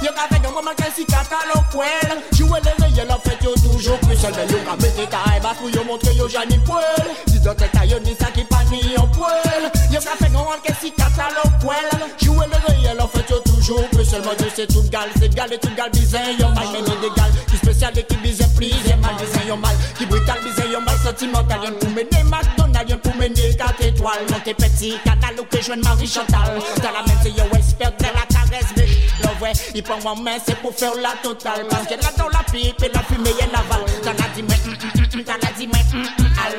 Yo, 0.02 0.10
que 0.12 0.64
moi, 0.64 0.74
qu'est-ce 0.76 0.96
qui 0.96 1.06
catalogue 1.06 1.64
poil. 1.72 1.88
Jouer 2.34 2.60
les 2.64 3.02
en 3.02 3.20
fait, 3.20 3.38
toujours 3.62 3.99
seul. 4.18 4.32
Mais 4.36 4.48
yo, 4.52 4.58
quand 4.66 4.78
mettez 4.82 5.08
taille 5.08 5.40
basse, 5.42 5.58
pour 5.58 5.70
yo 5.70 5.84
montrer, 5.84 6.14
yo. 6.14 6.28
Si 6.30 7.40
dans 7.40 7.56
tête 7.56 7.72
yo, 7.86 8.00
ni 8.00 8.16
ça 8.16 8.28
qui 8.34 8.44
pas 8.44 8.64
ni. 8.72 8.80
Yo, 8.94 9.02
quand 9.14 10.18
fait 10.18 10.26
que 10.26 10.32
moi, 10.32 10.58
qu'est-ce 10.64 10.82
qui 10.82 10.92
catalogue 10.92 11.60
poil. 11.62 11.78
Jouer 12.22 12.46
les 12.52 12.74
réels, 12.74 13.02
en 13.02 13.08
fait, 13.08 13.30
yo, 13.30 13.42
je 13.62 14.56
sais 14.56 14.68
tout 14.68 14.84
gal, 14.90 15.10
c'est 15.20 15.34
gal 15.34 15.50
tout 15.62 15.70
gal, 15.76 15.90
bizin, 15.92 16.20
yo, 16.40 16.48
mal, 16.50 16.68
des 16.74 17.10
gal. 17.16 17.32
Qui 17.50 17.58
spécial 17.58 17.98
et 17.98 18.04
plus, 18.04 18.42
et 18.42 18.96
mal, 18.96 19.16
bizin, 19.16 19.48
yo, 19.48 19.56
mal. 19.56 19.76
Qui 19.98 20.06
brutal, 20.06 20.40
bizin, 20.44 20.70
yo, 20.72 20.80
mal, 20.82 20.98
sentimental. 21.04 21.60
Y'en 21.64 21.74
pour 21.74 21.90
mener 21.90 22.24
McDonald's, 22.24 22.90
y'en 22.90 22.98
pour 22.98 23.16
mener 23.16 23.56
4 23.56 23.82
étoiles. 23.84 24.26
Montez 24.32 24.54
petit, 24.54 24.96
canal 25.04 25.40
ou 25.40 25.44
que 25.44 25.62
je 25.62 25.74
Marie 25.74 26.08
Chantal. 26.08 26.60
La 26.84 27.04
même, 27.06 27.18
c'est 27.22 27.32
yo, 27.32 27.44
de 27.44 28.06
Là, 28.52 29.30
ouais, 29.42 29.52
il 29.76 29.84
prend 29.84 30.00
en 30.10 30.16
main, 30.16 30.38
c'est 30.46 30.58
pour 30.58 30.74
faire 30.74 30.96
la 30.96 31.14
totale. 31.22 31.66
Parce 31.70 31.86
que 31.86 31.94
là, 31.94 32.10
dans 32.18 32.30
la 32.30 32.44
pipe 32.52 32.82
et 32.84 32.92
la 32.94 33.04
fumée, 33.04 33.30
y'en 33.40 33.60
aval. 33.60 33.86
T'en 34.02 34.12
as 34.12 34.30
dit, 34.36 34.44
mais, 34.44 35.24
t'en 35.24 35.34
as 35.34 35.52
dit, 35.58 35.68
mais. 35.68 35.86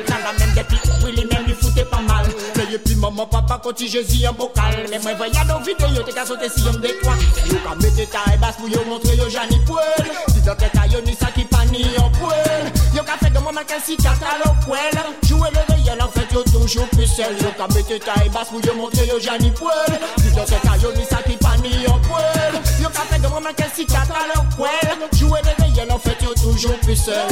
T'en 0.05 0.13
as 0.13 0.39
même 0.39 0.53
des 0.53 0.63
pics, 0.63 0.79
oui, 1.03 1.11
les 1.15 1.25
mêmes, 1.25 1.45
ils 1.47 1.55
foutaient 1.55 1.85
pas 1.85 2.01
mal. 2.01 2.25
Mais 2.55 2.77
puis 2.77 2.95
maman, 2.95 3.25
papa, 3.25 3.59
quand 3.61 3.73
tu 3.73 3.87
Jésus 3.87 4.25
en 4.27 4.33
bocal. 4.33 4.85
Mais 4.89 4.99
moi, 4.99 5.13
voyons 5.15 5.45
nos 5.47 5.59
vidéos, 5.59 6.03
t'es 6.05 6.13
qu'à 6.13 6.25
sauter 6.25 6.47
si 6.55 6.63
on 6.69 6.79
détoile. 6.79 7.19
Yo, 7.49 7.57
quand 7.65 7.75
mettez 7.81 8.07
ta 8.07 8.37
basse 8.37 8.55
pour 8.57 8.69
yo 8.69 8.79
montrer 8.87 9.15
yo, 9.17 9.27
j'en 9.29 9.43
ai 9.43 9.59
poil. 9.65 9.83
Dis 10.29 10.41
dans 10.41 10.55
tête 10.55 10.71
à 10.81 10.87
yo, 10.87 10.99
ça 11.19 11.27
qui 11.35 11.43
pas 11.45 11.65
ni 11.71 11.83
en 11.97 12.09
poil. 12.11 12.71
Yo, 12.95 13.03
qu'a 13.03 13.17
fait 13.17 13.33
de 13.33 13.39
moi, 13.39 13.51
ma 13.51 13.61
si 13.83 13.97
catalogue 13.97 14.55
poil. 14.65 14.79
Jouer 15.27 15.49
le 15.51 15.73
réel, 15.73 16.01
en 16.01 16.07
fait, 16.07 16.31
yo, 16.33 16.43
toujours 16.43 16.87
plus 16.89 17.07
seul. 17.07 17.35
Yo, 17.41 17.49
quand 17.57 17.73
mettez 17.73 17.99
ta 17.99 18.13
basse 18.31 18.49
pour 18.49 18.63
yo 18.63 18.73
montrer 18.75 19.07
yo, 19.07 19.19
j'en 19.19 19.35
ai 19.45 19.51
poil. 19.51 19.99
Dis 20.17 20.31
dans 20.31 20.45
tête 20.45 20.61
à 20.71 20.77
yo, 20.77 20.89
ça 21.09 21.17
qui 21.23 21.35
pas 21.61 21.67
ni 21.67 21.87
en 21.87 21.99
poil. 21.99 22.53
Yo, 22.81 22.89
qu'a 22.89 23.01
fait 23.01 23.19
de 23.21 23.27
moi, 23.27 23.39
ma 23.39 23.53
qu'un 23.53 23.69
si 23.73 23.85
catalogue 23.85 24.49
poil. 24.55 24.69
Jouer 25.13 25.39
le 25.43 25.63
réel, 25.63 25.91
en 25.91 25.99
fait, 25.99 26.17
yo, 26.21 26.33
toujours 26.33 26.77
plus 26.79 26.95
seul. 26.95 27.27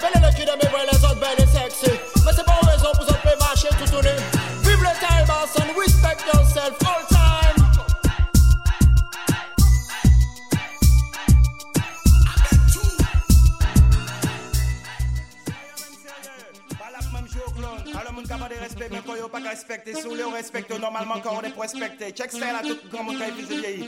Belle 0.00 0.22
le 0.22 0.36
cul 0.36 0.44
de 0.44 0.52
mes 0.62 0.70
voix, 0.70 0.80
les 0.90 0.98
autres 0.98 1.20
belles 1.20 1.46
et 1.46 1.46
sexy. 1.46 1.98
Mais 2.24 2.32
c'est 2.34 2.44
pas 2.44 2.58
une 2.62 2.68
raison 2.68 2.90
pour 2.94 3.06
ça 3.06 3.14
peut 3.14 3.38
marcher 3.38 3.68
tout 3.78 3.90
tourner. 3.90 4.16
Vive 4.62 4.82
le 4.82 5.06
time, 5.06 5.26
boss, 5.26 5.56
and 5.58 5.78
respect 5.78 6.18
yourself 6.26 6.74
all 6.84 7.06
time. 7.08 7.19
Moun 18.40 18.48
kapade 18.48 18.62
respect, 18.62 18.88
mais 18.90 19.00
quand 19.06 19.16
yo 19.16 19.28
pas 19.28 19.38
respecté, 19.38 19.92
sous 19.94 20.14
le 20.14 20.26
respecte 20.26 20.70
normalement 20.70 21.16
quand 21.22 21.38
on 21.38 21.42
est 21.42 21.50
pour 21.50 21.62
respecter. 21.62 22.10
Check 22.12 22.32
ça 22.32 22.38
là, 22.38 22.60
tout 22.62 22.76
grand 22.90 23.04
monde 23.04 23.16
qui 23.16 23.42
fait 23.44 23.54
vieillir. 23.54 23.86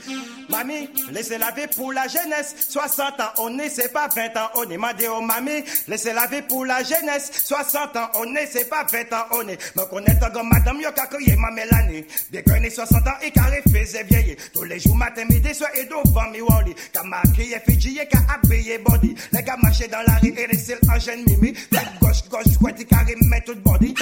Mamie, 0.50 0.90
laissez 1.10 1.38
laver 1.38 1.68
pour 1.68 1.92
la 1.92 2.06
jeunesse. 2.06 2.54
60 2.68 3.20
ans, 3.20 3.32
on 3.38 3.58
est, 3.58 3.70
c'est 3.70 3.92
pas 3.92 4.08
20 4.14 4.36
ans, 4.36 4.50
on 4.56 4.68
est. 4.68 4.76
M'a 4.76 4.92
dit, 4.92 5.06
oh 5.08 5.22
mamie, 5.22 5.64
laissez 5.88 6.12
laver 6.12 6.42
pour 6.42 6.66
la 6.66 6.82
jeunesse. 6.82 7.30
60 7.44 7.96
ans, 7.96 8.10
on 8.14 8.34
est, 8.34 8.46
c'est 8.46 8.68
pas 8.68 8.84
20 8.84 9.12
ans, 9.14 9.24
on 9.32 9.48
est. 9.48 9.74
Me 9.76 9.84
connaître 9.86 10.30
comme 10.32 10.50
madame, 10.50 10.80
yo 10.80 10.90
ka 10.92 11.06
crié 11.06 11.34
ma 11.36 11.50
Mélanie. 11.50 12.04
Dès 12.30 12.42
qu'on 12.42 12.54
est 12.54 12.70
60 12.70 13.06
ans, 13.06 13.10
et 13.22 13.30
carré 13.30 13.62
faisait 13.72 14.04
vieillir. 14.04 14.36
Tous 14.52 14.64
les 14.64 14.78
jours, 14.78 14.96
matin, 14.96 15.24
midi, 15.30 15.54
soir, 15.54 15.70
et 15.74 15.84
devant 15.84 16.28
mi 16.30 16.42
wali. 16.42 16.74
Ka 16.92 17.02
maquillé, 17.04 17.58
fidjié, 17.66 18.06
ka 18.06 18.18
habillé 18.28 18.78
body. 18.78 19.14
Les 19.32 19.42
gars 19.42 19.56
marchaient 19.62 19.88
dans 19.88 20.02
la 20.06 20.18
rue 20.18 20.34
et 20.36 20.46
laissez 20.46 20.76
en 20.94 20.98
jeune 20.98 21.24
mimi. 21.24 21.54
Tête 21.54 21.88
gauche, 22.00 22.28
gauche, 22.28 22.72
et 22.78 22.84
carré, 22.84 23.14
met 23.22 23.40
tout 23.40 23.56
body. 23.56 23.94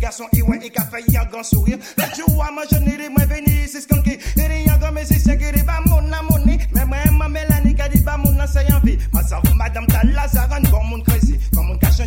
Jeune 0.00 0.08
garçon, 0.08 0.24
il 0.32 0.42
ouais, 0.44 0.58
il 0.64 0.80
a 0.80 0.84
fait 0.86 1.18
un 1.18 1.24
grand 1.26 1.42
sourire. 1.42 1.76
Le 1.98 2.04
jour 2.16 2.28
où 2.30 2.54
moi 2.54 2.64
je 2.70 2.78
n'ai 2.78 3.08
moi 3.10 3.26
venu 3.26 3.64
ici, 3.64 3.82
skanky. 3.82 4.18
Il 4.34 4.42
y 4.42 4.68
a 4.68 4.74
un 4.74 4.78
grand 4.78 4.92
mais 4.92 5.04
c'est 5.04 5.36
que 5.36 5.64
pas 5.64 5.80
mon 5.86 6.10
amoni. 6.10 6.58
Mais 6.74 6.86
moi, 6.86 6.96
ma 7.18 7.28
Mélanie, 7.28 7.74
qui 7.74 7.98
dit 7.98 8.02
pas 8.02 8.16
mon 8.16 8.34
c'est 8.46 8.72
en 8.72 8.80
vie. 8.80 8.96
Parce 9.12 9.28
que 9.28 9.54
madame 9.54 9.86
ta 9.88 10.02
Lazarane, 10.04 10.66
comme 10.70 10.88
mon 10.88 11.02
crazy. 11.02 11.29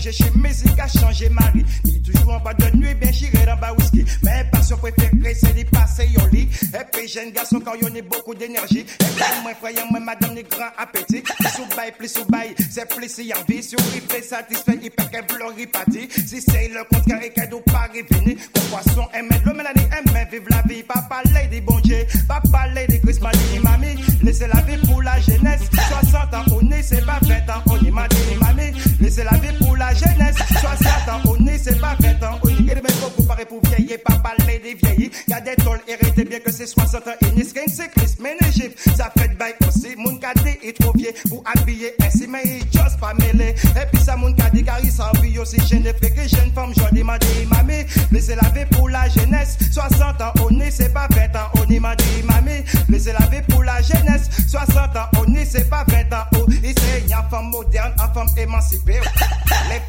Changé 0.04 0.18
chez 0.18 0.32
musique, 0.36 0.80
a 0.80 0.88
changé 0.88 1.30
mari. 1.30 1.64
Est 1.86 2.04
toujours 2.06 2.34
en 2.34 2.40
bas 2.40 2.54
de 2.54 2.76
nuit, 2.76 2.94
bien 2.96 3.12
chiré 3.14 3.46
dans 3.46 3.56
bas 3.56 3.72
whisky. 3.72 4.04
Mais 4.22 4.46
passion 4.52 4.76
préférée, 4.76 5.34
c'est 5.34 5.54
de 5.54 5.70
passer 5.70 6.10
au 6.22 6.28
lit. 6.28 6.50
Et 6.74 6.84
puis, 6.92 7.08
jeune 7.08 7.32
garçon, 7.32 7.62
quand 7.64 7.74
il 7.76 7.84
y 7.84 8.00
a 8.00 8.02
beaucoup 8.02 8.36
d'énergie. 8.36 8.80
Et 8.82 8.84
puis, 8.98 9.24
moi, 9.44 9.54
frère, 9.56 9.86
moi, 9.90 10.02
madame, 10.02 10.36
les 10.36 10.44
grand 10.44 10.72
appétit. 10.78 11.24
Sous 11.56 11.66
bail, 11.78 11.94
plus 11.98 12.12
sous 12.12 12.26
bail, 12.26 12.54
c'est 12.70 12.86
plus 12.94 13.08
si 13.08 13.32
envie. 13.34 13.64
Sur 13.64 13.80
fait 14.10 14.22
satisfait, 14.22 14.78
il 14.84 14.92
peut 14.92 15.06
qu'elle 15.10 15.24
vouloir 15.30 15.58
y 15.58 15.68
partir. 15.68 16.02
Si 16.12 16.42
c'est 16.42 16.68
le 16.68 16.84
contraire, 16.84 17.22
qu'elle 17.34 17.50
doit 17.50 17.64
pas 17.64 17.88
revenir. 17.88 18.36
Comme 18.54 18.64
poisson, 18.64 19.08
aimait 19.14 19.42
le 19.46 19.54
mélanie, 19.54 19.88
aimait 19.98 20.28
vivre 20.30 20.48
la 20.50 20.64
vie. 20.64 20.84
Papa, 20.84 21.22
lady, 21.34 21.62
bon 21.62 21.80
Dieu. 21.80 22.06
Papa, 22.28 22.68
lady, 22.74 23.00
Chris, 23.00 23.20
mani, 23.22 23.60
mamie. 23.64 23.96
Laissez 24.22 24.48
la 24.48 24.60
vie 24.64 24.86
pour 24.86 25.02
la 25.02 25.18
jeunesse. 25.22 25.62
60 25.72 26.34
ans, 26.34 26.44
on 26.52 26.72
est, 26.72 26.84
c'est 26.84 27.06
pas 27.06 27.20
20 27.22 27.36
ans, 27.50 27.64
on 27.68 27.92
mani, 27.92 28.18
mamie. 28.42 28.74
Laissez 29.00 29.24
la 29.24 29.38
vie 29.38 29.58
pour 29.60 29.78
la 29.78 29.93
jeunesse. 29.94 30.36
60 30.60 30.86
ans, 31.10 31.22
on 31.26 31.48
est, 31.48 31.58
c'est 31.58 31.80
pas 31.80 31.96
20 32.00 32.24
ans, 32.24 32.40
on 32.44 32.50
est. 32.50 32.72
Et 32.72 32.76
mecs, 32.76 32.92
vous 33.18 33.24
parlez 33.26 33.46
pour 33.46 33.62
vieillir, 33.68 33.98
papa, 34.04 34.34
lady, 34.48 34.76
vieillir. 34.76 35.10
Y'a 35.28 35.42
des 35.42 35.56
tolls, 35.56 35.82
héritez 35.88 36.26
bien 36.26 36.40
que 36.40 36.52
c'est 36.52 36.68
60 36.68 37.08
ans, 37.08 37.12
et 37.22 37.32
ni 37.36 37.44
skin, 37.44 37.62
c'est 37.68 37.90
Chris, 37.90 38.16
mais 38.20 38.36
l'Égypte. 38.42 38.80
Ça 38.96 39.12
fait 39.18 39.36
bail 39.38 39.54
aussi. 39.68 39.96
Mon 39.98 40.18
cadet 40.18 40.60
est 40.64 40.80
trop 40.80 40.94
vieux 40.96 41.14
pour 41.30 41.44
habiller 41.56 41.94
ainsi, 42.02 42.28
mais 42.28 42.44
il 42.46 42.62
just 42.72 43.00
pas 43.00 43.14
mêlé. 43.14 43.50
Et 43.50 43.86
puis 43.92 44.04
ça, 44.04 44.16
mon 44.16 44.34
cadet, 44.34 44.64
car 44.64 44.80
il 44.84 44.92
s'en 44.92 45.12
vit 45.22 45.38
aussi. 45.40 45.58
Jeune 45.68 45.86
et 45.86 45.94
frère, 45.94 46.28
jeune 46.28 46.52
femme, 46.54 46.74
j'en 46.78 46.90
mamie. 46.94 47.86
Laissez 48.12 48.36
la 48.36 48.50
vie 48.50 48.66
pour 48.72 48.90
la 48.90 49.08
jeunesse. 49.10 49.58
60 49.72 50.22
ans, 50.22 50.34
on 50.42 50.60
est, 50.60 50.72
c'est 50.72 50.94
pas 50.94 51.08
20 51.12 51.36
ans, 51.40 51.50
on 51.56 51.72
est, 51.72 51.80
m'a 51.80 51.96
dit, 51.96 52.24
mamie. 52.24 52.64
Laissez 52.90 53.14
la 53.14 53.26
vie 53.28 53.42
pour 53.48 53.64
la 53.64 53.82
jeunesse. 53.82 54.30
60 54.48 54.78
ans, 54.96 55.06
on 55.20 55.34
est, 55.36 55.46
c'est 55.46 55.70
pas 55.70 55.86
20 55.88 56.14
ans, 56.14 56.26
oh. 56.36 56.46
Il 56.64 56.74
c'est 56.80 57.02
une 57.02 57.30
femme 57.30 57.50
moderne, 57.50 57.94
une 57.98 58.14
femme 58.14 58.28
émancipée. 58.38 59.00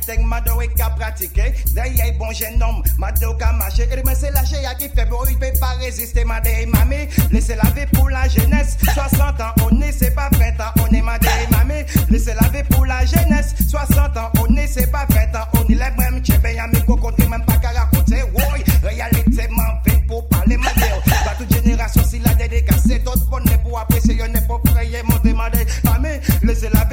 Things, 0.02 0.24
mado, 0.24 0.60
et 0.60 0.68
qu'à 0.68 0.90
pratiquer. 0.90 1.54
D'ailleurs, 1.74 2.14
bon 2.18 2.32
jeune 2.32 2.62
homme, 2.62 2.82
mado, 2.98 3.34
qu'à 3.34 3.52
marcher. 3.52 3.88
Et 3.92 4.02
mais 4.04 4.14
c'est 4.14 4.30
la 4.30 4.44
chérie 4.44 4.64
qui 4.78 4.88
fait 4.88 5.06
beau, 5.06 5.24
il 5.28 5.38
peut 5.38 5.46
pas 5.60 5.74
résister, 5.80 6.24
m'a 6.24 6.40
dit, 6.40 6.66
mamie. 6.66 7.08
Laissez 7.30 7.56
la 7.56 7.70
vie 7.70 7.86
pour 7.92 8.08
la 8.08 8.28
jeunesse. 8.28 8.76
60 8.94 9.40
ans, 9.40 9.52
on 9.62 9.80
est, 9.80 9.92
c'est 9.92 10.14
pas 10.14 10.28
20 10.32 10.60
ans, 10.60 10.72
on 10.80 10.94
est, 10.94 11.02
m'a 11.02 11.18
dit, 11.18 11.28
mamie. 11.50 11.84
Laissez 12.10 12.34
la 12.40 12.48
vie 12.48 12.64
pour 12.70 12.86
la 12.86 13.04
jeunesse. 13.04 13.54
60 13.68 14.16
ans, 14.16 14.30
on 14.40 14.56
est, 14.56 14.66
c'est 14.66 14.90
pas 14.90 15.06
20 15.08 15.38
ans, 15.38 15.46
on 15.54 15.68
est, 15.68 15.74
les 15.74 15.90
mêmes, 15.98 16.22
tchè, 16.22 16.38
ben, 16.38 16.54
y'a 16.54 16.66
mes 16.66 16.80
cocotés, 16.80 17.26
même 17.26 17.44
pas 17.44 17.56
qu'à 17.56 17.70
raconter. 17.70 18.22
Oui, 18.34 18.64
réalité, 18.82 19.48
m'en 19.50 19.62
vite 19.86 20.06
pour 20.06 20.28
parler, 20.28 20.56
m'a 20.56 20.72
dit. 20.74 20.82
Dans 21.24 21.44
toute 21.44 21.52
génération, 21.52 22.02
si 22.04 22.18
la 22.20 22.34
dédicacée, 22.34 22.98
d'autres 23.00 23.26
bonnes 23.28 23.44
pour 23.62 23.78
apprécier, 23.78 24.14
y'en 24.14 24.26
est 24.26 24.46
pour 24.46 24.60
frayer, 24.66 25.02
monter, 25.04 25.32
m'a 25.32 25.50
dit, 25.50 25.64
mamie. 25.84 26.20
Laissez 26.42 26.68
la 26.72 26.84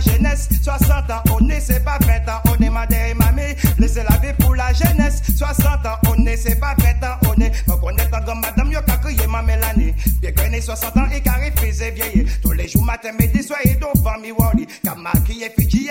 jeunesse. 0.00 0.48
60 0.62 1.10
ans, 1.10 1.22
c'est 1.60 1.84
pas 1.84 1.98
20 2.00 2.32
ans, 2.32 2.40
on 2.46 2.62
est, 2.62 2.70
m'a 2.70 2.86
dit, 2.86 2.96
mamie. 3.16 3.54
Laissez 3.78 4.02
la 4.08 4.16
vie 4.18 4.32
pour 4.38 4.54
la 4.54 4.72
jeunesse. 4.72 5.22
60 5.36 5.66
ans, 5.86 5.98
on 6.08 6.26
est, 6.26 6.36
c'est 6.36 6.58
pas 6.58 6.74
20 6.78 7.06
ans, 7.06 7.16
on 7.28 7.40
est. 7.40 7.52
Donc 7.66 7.80
on 7.82 7.96
est 7.96 8.14
en 8.14 8.34
madame, 8.36 8.70
yo, 8.70 8.80
qu'a 8.86 8.96
crié 8.96 9.26
ma 9.28 9.42
Mélanie. 9.42 9.94
Bien 10.20 10.52
ait 10.52 10.60
60 10.60 10.96
ans 10.96 11.06
et 11.14 11.20
carré 11.20 11.52
faisait 11.56 11.90
vieillir. 11.90 12.26
Tous 12.42 12.52
les 12.52 12.68
jours, 12.68 12.84
matin, 12.84 13.10
midi, 13.18 13.42
soir, 13.42 13.58
et 13.64 13.74
devant 13.74 14.18
mi 14.20 14.32
wali. 14.32 14.66
Qu'a 14.84 14.94
maquillé, 14.94 15.50
fidji, 15.58 15.88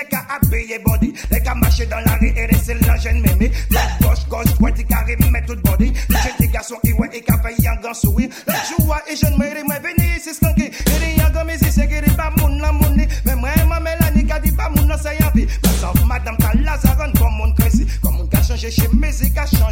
gaspiller 0.52 0.80
body. 0.80 1.14
Les 1.32 1.40
gars 1.42 1.56
marcher 1.56 1.86
dans 1.86 2.00
la 2.00 2.16
rue 2.16 2.34
et 2.36 2.48
laisser 2.48 2.76
la 2.86 2.98
jeune 2.98 3.22
mémé. 3.22 3.52
Droite, 3.70 3.90
gauche, 4.02 4.28
gauche, 4.30 4.54
droite, 4.58 4.80
et 4.80 4.84
carré, 4.84 5.18
met 5.32 5.46
tout 5.46 5.56
body. 5.64 5.94
Les 6.10 6.16
jeunes 6.16 6.32
des 6.40 6.48
garçons, 6.48 6.76
ils 6.84 6.94
ouais, 6.94 7.10
et 7.14 7.22
café, 7.22 7.54
y'en 7.60 7.76
grand 7.82 7.94
sourire. 7.94 8.30
La 8.48 8.56
joie 8.56 9.02
et 9.10 9.16
jeune, 9.16 9.36
moi, 9.36 9.46
venez 9.80 10.01
ici, 10.01 10.01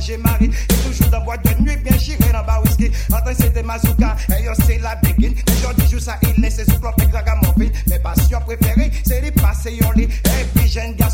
musique, 0.10 0.18
a 0.18 0.18
changé 0.18 0.18
mari. 0.18 0.50
Et 0.70 0.88
toujours 0.88 1.10
dans 1.10 1.24
boîte 1.24 1.44
de 1.44 1.64
nuit, 1.64 1.78
bien 1.78 1.98
chiré 1.98 2.32
dans 2.32 2.44
bas 2.44 2.62
whisky. 2.64 2.92
Attends, 3.14 3.32
c'était 3.38 3.64
Mazouka, 3.64 4.16
et 4.30 4.44
yo, 4.44 4.52
c'est 4.66 4.80
la 4.80 4.96
begin. 4.96 5.32
Les 5.48 5.54
gens 5.62 5.74
disent 5.78 6.00
ça, 6.00 6.18
il 6.24 6.42
laisse 6.42 6.64
sous 6.66 6.80
clope 6.80 7.02
et 7.02 7.08
gragamophile. 7.08 7.72
Mes 7.88 8.00
passions 8.00 8.40
préférées, 8.42 8.92
c'est 9.06 9.22
les 9.22 9.32
passer 9.32 9.74
yon 9.74 9.92
lit. 9.92 10.04
Et 10.04 10.46
puis, 10.56 10.68
jeune 10.68 10.94
garçon, 10.96 11.09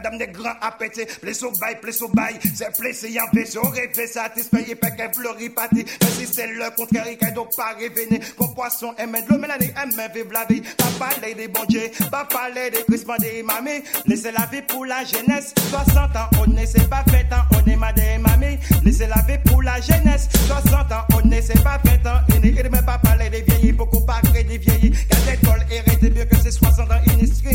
madame, 0.00 0.18
des 0.18 0.28
grands 0.28 0.56
appétits. 0.60 1.06
Plus 1.20 1.42
au 1.42 1.52
bail, 1.52 1.78
plus 1.80 2.02
au 2.02 2.08
bail. 2.08 2.38
C'est 2.54 2.76
plaisir, 2.76 3.22
en 3.24 3.36
vaisseau, 3.36 3.62
rêver, 3.62 4.06
satisfait, 4.06 4.64
et 4.68 4.74
pas 4.74 4.90
qu'un 4.90 5.12
fleuri 5.12 5.50
pâti. 5.50 5.84
Mais 6.00 6.06
si 6.08 6.26
c'est 6.26 6.46
le 6.46 6.74
contraire, 6.76 7.06
il 7.08 7.34
donc 7.34 7.54
pas 7.56 7.74
révéné. 7.78 8.20
Comme 8.38 8.54
poisson, 8.54 8.94
aime 8.98 9.12
de 9.12 9.32
l'eau, 9.32 9.38
mélanie, 9.38 9.70
aime 9.82 10.12
vivre 10.14 10.32
la 10.32 10.44
vie. 10.46 10.62
Pas 10.76 10.84
parler 10.98 11.34
des 11.34 11.48
bons 11.48 11.64
dieux, 11.68 11.90
pas 12.10 12.24
parler 12.24 12.70
des 12.70 12.84
crispements 12.84 13.16
des 13.18 13.42
mamies. 13.42 13.82
Laissez 14.06 14.32
la 14.32 14.46
vie 14.46 14.62
pour 14.62 14.86
la 14.86 15.04
jeunesse. 15.04 15.54
60 15.70 16.16
ans, 16.16 16.28
on 16.40 16.50
ne 16.50 16.66
sait 16.66 16.88
pas 16.88 17.04
fait 17.10 17.26
ans, 17.32 17.44
on 17.52 17.70
est 17.70 17.76
madame 17.76 18.04
et 18.04 18.18
mamie. 18.18 18.58
Laissez 18.84 19.06
la 19.06 19.22
vie 19.22 19.38
pour 19.44 19.62
la 19.62 19.80
jeunesse. 19.80 20.28
60 20.46 20.92
ans, 20.92 21.04
on 21.14 21.26
ne 21.26 21.40
sait 21.40 21.60
pas 21.62 21.78
fait 21.84 22.06
ans, 22.06 22.20
il 22.42 22.54
ne 22.54 22.68
même 22.68 22.84
pas 22.84 22.98
parler 22.98 23.30
des 23.30 23.42
vieillis, 23.42 23.72
beaucoup 23.72 24.00
pas 24.00 24.20
créer 24.24 24.44
des 24.44 24.58
vieillis. 24.58 24.92
Car 25.08 25.20
l'école 25.26 25.64
hérité 25.70 26.10
mieux 26.10 26.24
que 26.24 26.36
c'est 26.42 26.50
60 26.50 26.90
ans, 26.90 27.00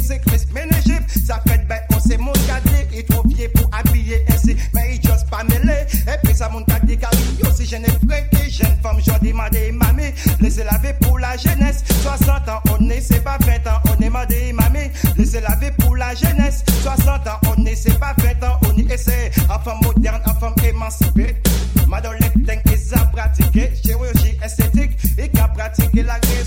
c'est 0.02 0.20
Christ, 0.20 0.48
mais 0.54 0.66
l'Égypte, 0.66 1.10
ça 1.26 1.42
fait 1.48 1.66
ben, 1.68 1.80
on 1.94 2.00
sait 2.00 2.18
mon 2.18 2.34
cadet, 2.34 2.88
il 2.92 3.00
est 3.00 3.10
trop 3.10 3.28
vieux 3.28 3.50
pour 3.54 3.70
habiller 3.74 4.24
ainsi, 4.30 4.56
mais 4.74 4.96
il 4.96 5.02
juste 5.02 5.30
pas 5.30 5.44
mêlé. 5.44 5.86
Et 6.08 6.18
puis 6.24 6.36
ça 6.36 6.50
mon 6.50 6.64
cadet, 6.64 6.98
car 6.98 7.12
il 7.40 7.48
aussi 7.48 7.66
jeune 7.66 7.86
et 7.86 8.08
frais, 8.08 8.30
et 8.34 8.50
jeune 8.50 8.76
femme, 8.82 8.98
je 9.00 9.12
dis 9.22 9.34
madame 9.34 9.62
et 9.62 9.72
mamie. 9.72 10.14
Laissez 10.40 10.64
la 10.64 10.78
vie 10.78 10.94
pour 11.02 11.20
la 11.20 11.38
jeunesse. 11.38 11.84
60 12.02 12.50
ans, 12.50 12.62
on 12.72 12.84
ne 12.84 13.00
sait 13.00 13.20
pas 13.22 13.38
20 13.42 13.68
ans, 13.72 13.80
on 13.86 14.02
est 14.02 14.10
madame 14.10 14.38
et 14.38 14.54
mamie. 14.54 14.92
Laissez 15.18 15.42
la 15.42 15.56
vie 15.56 15.72
pour 15.78 15.96
la 15.96 16.14
jeunesse. 16.14 16.64
60 16.82 17.28
ans, 17.28 17.40
on 17.48 17.62
ne 17.62 17.74
sait 17.76 17.94
pas 17.94 18.14
20 18.18 18.48
ans, 18.48 18.60
on 18.70 18.78
y 18.78 18.92
essaie. 18.92 19.32
En 19.50 19.60
femme 19.60 19.80
moderne, 19.84 20.22
en 20.26 20.34
femme 20.36 20.56
émancipée. 20.64 21.36
Madame 21.88 22.14
Leptin, 22.20 22.60
ils 22.66 22.94
a 22.96 23.06
pratiqué 23.06 23.72
chirurgie 23.84 24.38
esthétique 24.44 24.92
et 25.18 25.30
qui 25.30 25.40
a 25.40 25.48
pratiqué 25.48 26.04
la 26.04 26.16
raison 26.16 26.45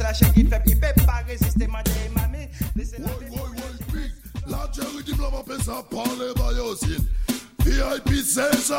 La 0.00 0.14
chair 0.14 0.32
qui 0.32 0.44
fait, 0.44 0.62
il 0.66 0.80
peut 0.80 0.86
pas 1.06 1.22
résister, 1.26 1.66
madame 1.66 1.94
et 2.04 2.08
mamie. 2.18 2.48
Laissez 2.74 2.96
la 2.98 3.08
pour 3.08 3.48
la 3.48 3.60
jeunesse. 3.60 4.12
La 4.48 4.70
charity 4.74 5.14
blanc 5.14 5.30
m'appelle 5.30 5.62
ça 5.62 5.82
parler 5.90 6.32
biosine. 6.34 7.06
VIP 7.60 8.24
session, 8.24 8.76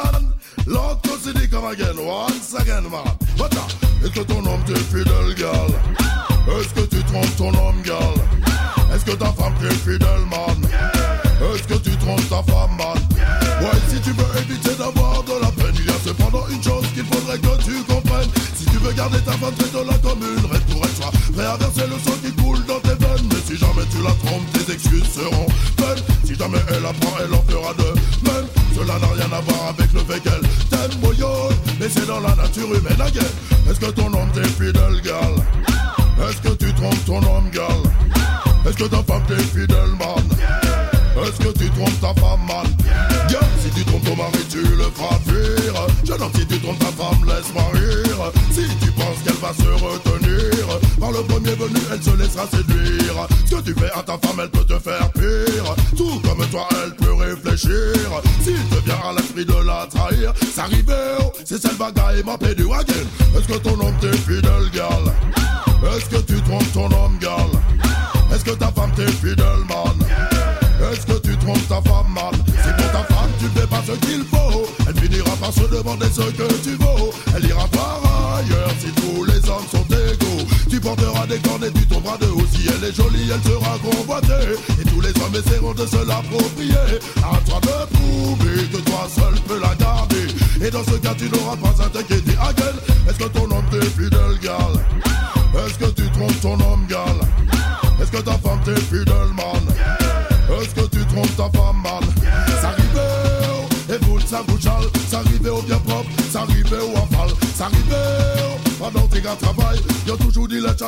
l'autre 0.65 1.19
c'est 1.23 1.37
dit 1.37 1.47
comme 1.47 1.65
again, 1.65 1.95
once 1.97 2.55
again 2.59 2.81
man. 2.89 3.03
Maintenant, 3.37 3.67
est-ce 4.03 4.11
que 4.11 4.21
ton 4.21 4.43
homme 4.45 4.63
t'est 4.65 4.75
fidèle, 4.75 5.35
gal? 5.37 5.69
Est-ce 6.59 6.73
que 6.73 6.87
tu 6.87 7.03
trompes 7.03 7.35
ton 7.37 7.49
homme, 7.49 7.81
gal? 7.83 8.15
Est-ce 8.93 9.05
que 9.05 9.11
ta 9.11 9.31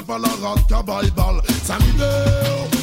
dit 0.03 0.07
par 0.07 0.19
la 0.19 0.29
rate, 0.29 0.85
balle. 0.85 1.41
Ça 1.63 1.77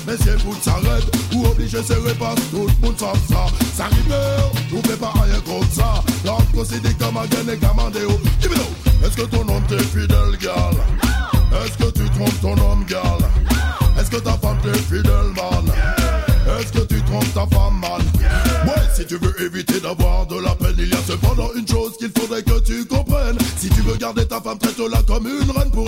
mais 0.07 0.17
si 0.17 0.45
vous 0.45 0.57
s'arrête, 0.61 1.05
ou 1.35 1.47
obligé 1.47 1.83
serrer 1.83 2.15
pas 2.15 2.35
tout 2.51 2.67
le 2.67 2.87
monde 2.87 2.99
sauf 2.99 3.19
ça. 3.29 3.47
Ça 3.77 3.89
vous 4.71 4.83
faites 4.83 4.99
pas 4.99 5.13
rien 5.15 5.41
contre 5.41 5.73
ça. 5.73 6.03
L'autre 6.25 6.51
considère 6.53 6.97
comme 6.99 7.19
un 7.19 7.25
et 7.25 8.05
oh. 8.09 8.19
Dis-moi, 8.41 8.57
est-ce 9.05 9.17
que 9.17 9.23
ton 9.23 9.41
homme 9.41 9.63
t'est 9.69 9.79
fidèle, 9.79 10.37
gal? 10.41 10.75
Est-ce 11.65 11.79
que 11.79 11.91
tu 11.91 12.09
trompes 12.11 12.41
ton 12.41 12.53
homme, 12.53 12.85
gal? 12.89 13.03
Est-ce 13.99 14.11
que 14.11 14.17
ta 14.17 14.33
femme 14.33 14.59
t'est 14.63 14.79
fidèle, 14.79 15.33
man? 15.37 15.73
Est-ce 16.59 16.73
que 16.73 16.81
tu 16.87 17.03
trompes 17.03 17.35
ta 17.35 17.47
femme, 17.55 17.81
man? 17.81 18.03
Ouais, 18.67 18.83
si 18.95 19.07
tu 19.07 19.17
veux 19.17 19.43
éviter 19.43 19.81
d'avoir 19.81 20.27
de 20.27 20.41
la 20.41 20.55
peine, 20.55 20.75
il 20.79 20.89
y 20.89 20.95
a 20.95 21.03
cependant 21.07 21.51
une 21.57 21.69
chose 21.69 21.93
qu'il 21.99 22.11
faudrait 22.19 22.43
que 22.43 22.59
tu 22.61 22.85
comprennes. 22.87 23.39
Si 23.59 23.69
tu 23.69 23.83
veux 23.83 23.97
garder 23.97 24.27
ta 24.27 24.41
femme, 24.41 24.59
traite-la 24.59 25.03
comme 25.03 25.27
une 25.27 25.51
reine 25.51 25.71
pour 25.71 25.87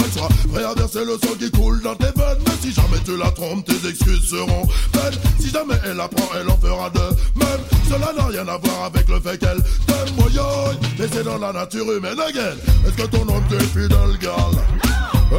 prêt 0.53 0.64
à 0.64 0.75
verser 0.75 1.05
le 1.05 1.18
sang 1.23 1.35
qui 1.39 1.51
coule 1.51 1.81
dans 1.83 1.95
tes 1.95 2.05
veines. 2.05 2.39
Mais 2.47 2.53
si 2.61 2.73
jamais 2.73 3.01
tu 3.05 3.16
la 3.16 3.31
trompes, 3.31 3.64
tes 3.64 3.89
excuses 3.89 4.29
seront 4.29 4.66
vaines. 4.95 5.18
Si 5.41 5.51
jamais 5.51 5.75
elle 5.85 6.01
apprend, 6.01 6.29
elle 6.39 6.51
en 6.51 6.57
fera 6.57 6.91
de 6.91 7.01
même. 7.37 7.61
Cela 7.89 8.12
n'a 8.16 8.27
rien 8.27 8.49
à 8.49 8.57
voir 8.59 8.85
avec 8.87 9.09
le 9.09 9.20
fait 9.20 9.39
qu'elle 9.39 9.62
t'aime, 9.87 10.14
moyoï. 10.16 10.77
Mais 10.99 11.07
c'est 11.12 11.25
dans 11.25 11.39
la 11.39 11.53
nature 11.53 11.91
humaine, 11.93 12.20
again. 12.20 12.57
Est-ce 12.87 13.03
que 13.03 13.07
ton 13.09 13.23
homme 13.23 13.45
t'est 13.49 13.64
fidèle, 13.66 14.18
gal? 14.20 14.55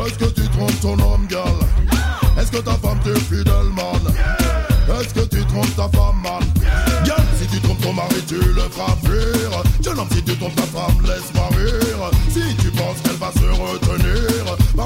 Est-ce 0.05 0.17
que 0.17 0.25
tu 0.25 0.47
trompes 0.49 0.79
ton 0.81 0.93
homme, 0.93 1.27
gal? 1.29 1.41
Est-ce 2.39 2.51
que 2.51 2.57
ta 2.57 2.73
femme 2.73 2.99
t'est 3.03 3.19
fidèle, 3.19 3.69
man? 3.75 4.13
Est-ce 4.99 5.13
que 5.13 5.21
tu 5.21 5.45
trompes 5.45 5.75
ta 5.75 5.87
femme, 5.97 6.21
man? 6.23 6.43
Si 7.39 7.47
tu 7.47 7.59
trompes 7.61 7.81
ton 7.81 7.93
mari, 7.93 8.23
tu 8.27 8.35
le 8.35 8.61
feras 8.71 8.95
fuir. 9.03 9.63
Jeune 9.83 9.99
homme, 9.99 10.07
si 10.11 10.23
tu 10.23 10.35
trompes 10.37 10.55
ta 10.55 10.63
femme, 10.63 10.97
laisse-moi 11.03 11.49
rire. 11.57 12.11
Si 12.31 12.55
tu 12.55 12.71
penses 12.71 12.97
qu'elle 13.03 13.17
va 13.17 13.31
se 13.31 13.45
retenir, 13.61 14.02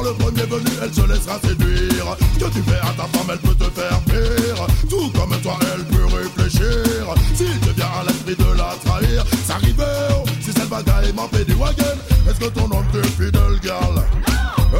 le 0.08 0.14
premier 0.14 0.44
venu, 0.44 0.72
elle 0.82 0.94
se 0.94 1.02
laissera 1.02 1.40
séduire. 1.44 2.18
Que 2.40 2.46
tu 2.46 2.62
fais 2.64 2.80
à 2.82 2.92
ta 2.96 3.08
femme, 3.12 3.28
elle 3.30 3.40
peut 3.40 3.56
te 3.56 3.70
faire 3.80 4.00
pire. 4.02 4.68
Tout 4.90 5.10
comme 5.12 5.36
toi, 5.42 5.58
elle 5.74 5.84
peut 5.86 6.06
réfléchir. 6.06 7.14
S'il 7.36 7.60
te 7.60 7.70
vient 7.76 7.92
à 8.00 8.04
l'esprit 8.06 8.36
de 8.36 8.58
la 8.58 8.76
trahir, 8.86 9.26
ça 9.46 9.56
arrive, 9.56 9.84
oh, 10.12 10.24
si 10.42 10.52
c'est 10.52 10.60
le 10.60 10.68
bagaille, 10.68 11.14
m'en 11.14 11.28
fait 11.28 11.46
du 11.46 11.54
wagon. 11.54 11.98
Est-ce 12.30 12.40
que 12.40 12.50
ton 12.50 12.66
homme 12.66 12.86
t'est 12.92 13.08
fidèle, 13.08 13.60
gal? 13.64 13.96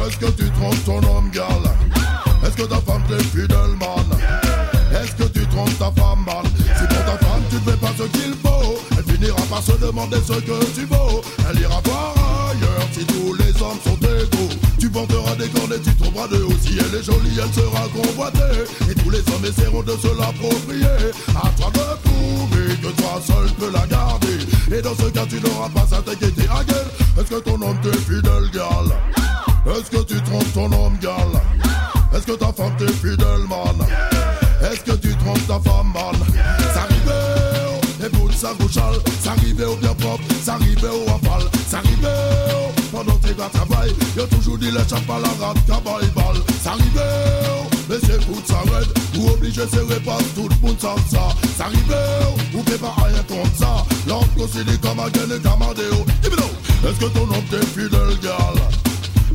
Est-ce 0.06 0.16
que 0.18 0.30
tu 0.30 0.50
trompes 0.52 0.84
ton 0.84 0.98
homme, 0.98 1.30
gal? 1.32 1.64
Est-ce 2.44 2.56
que 2.56 2.62
ta 2.62 2.80
femme 2.80 3.02
t'est 3.08 3.22
fidèle, 3.24 3.74
man? 3.78 4.06
Est-ce 4.92 5.14
que 5.14 5.28
tu 5.28 5.46
trompes 5.48 5.78
ta 5.78 5.90
femme, 6.00 6.24
man? 6.26 6.44
Si 6.56 6.86
pour 6.86 7.04
ta 7.04 7.18
femme 7.26 7.42
tu 7.50 7.56
ne 7.56 7.60
fais 7.60 7.76
pas 7.76 7.92
ce 7.98 8.04
qu'il 8.04 8.34
faut, 8.42 8.78
elle 8.96 9.14
finira 9.14 9.42
par 9.50 9.62
se 9.62 9.72
demander 9.72 10.18
ce 10.26 10.34
que 10.34 10.64
tu 10.74 10.86
vaux. 10.86 11.20
Elle 11.50 11.60
ira 11.60 11.80
voir 11.84 12.14
ailleurs 12.50 12.88
si 12.92 13.04
tous 13.04 13.34
les 13.34 13.50
hommes 13.62 13.78
sont 13.84 13.97
porteras 14.98 15.36
des 15.36 15.48
cornes 15.48 15.72
et 15.72 15.80
tu 15.80 15.94
trouveras 15.94 16.26
de 16.28 16.42
haut. 16.42 16.58
Si 16.60 16.76
elle 16.78 16.98
est 16.98 17.04
jolie, 17.04 17.38
elle 17.38 17.54
sera 17.54 17.86
convoitée. 17.94 18.64
Et 18.90 18.94
tous 18.94 19.10
les 19.10 19.20
hommes 19.30 19.44
essaieront 19.44 19.82
de 19.82 19.92
se 19.92 20.08
l'approprier. 20.08 21.12
À 21.36 21.48
toi 21.56 21.70
de 21.72 22.08
prouver 22.08 22.74
que 22.82 22.88
toi 23.00 23.20
seul 23.24 23.48
peux 23.58 23.70
la 23.70 23.86
garder. 23.86 24.38
Et 24.74 24.82
dans 24.82 24.96
ce 24.96 25.08
cas, 25.10 25.26
tu 25.26 25.40
n'auras 25.40 25.68
pas 25.68 25.96
à 25.96 26.02
t'inquiéter. 26.02 26.46
Ah, 26.50 26.64
gueule, 26.64 26.90
est-ce 27.18 27.30
que 27.30 27.40
ton 27.40 27.62
homme 27.62 27.78
t'est 27.82 27.98
fidèle, 27.98 28.50
gal 28.52 28.88
Est-ce 29.76 29.90
que 29.90 30.02
tu 30.02 30.20
trompes 30.22 30.52
ton 30.52 30.72
homme, 30.72 30.98
gal 31.00 31.30
Est-ce 32.14 32.26
que 32.26 32.32
ta 32.32 32.52
femme 32.52 32.74
t'est 32.78 32.92
fidèle, 32.92 33.44
man? 33.48 33.86
Est-ce 34.60 34.80
que 34.80 34.96
tu 34.96 35.14
trompes 35.16 35.46
ta 35.46 35.60
femme, 35.60 35.92
man? 35.94 36.16
Ça 36.74 36.82
arrivait, 36.82 38.06
écoute, 38.06 38.32
ça 38.34 38.50
gauchal. 38.58 38.94
Ça 39.22 39.30
arrivait 39.32 39.64
au 39.64 39.76
bien 39.76 39.94
propre, 39.94 40.24
ça 40.42 40.54
arrivait 40.54 40.88
au 40.88 41.04
rafale. 41.04 41.48
Ça 41.68 41.78
arrivait, 41.78 42.47
pendant 42.98 43.18
tes 43.18 43.34
gars 43.34 43.50
travail. 43.52 43.94
Y'a 44.16 44.26
toujours 44.26 44.58
dit 44.58 44.70
les 44.70 44.88
chapes 44.88 45.08
à 45.08 45.18
la 45.20 45.46
rate, 45.46 45.64
cabal, 45.66 46.02
balle. 46.16 46.42
Ça 46.62 46.72
arrivait, 46.72 47.00
oh, 47.50 47.66
mais 47.88 47.96
c'est 48.02 48.20
foot, 48.24 48.44
ça 48.46 48.60
raide. 48.60 48.88
Ou 49.18 49.28
obligé, 49.30 49.62
c'est 49.70 49.80
repas, 49.80 50.18
tout 50.34 50.48
le 50.48 50.66
monde 50.66 50.80
sent 50.80 51.00
ça. 51.10 51.28
Ça 51.56 51.64
arrivait, 51.66 51.94
oh, 52.22 52.58
ou 52.58 52.62
t'es 52.62 52.78
pas 52.78 52.94
rien 52.96 53.22
contre 53.28 53.54
ça. 53.56 53.84
L'homme 54.06 54.28
considère 54.36 54.80
comme 54.80 55.00
un 55.00 55.06
et 55.06 55.40
camadéo. 55.40 56.04
Dis-moi, 56.22 56.90
est-ce 56.90 57.00
que 57.00 57.10
ton 57.12 57.22
homme 57.22 57.48
t'est 57.50 57.66
fidèle, 57.66 58.18
gal? 58.22 58.56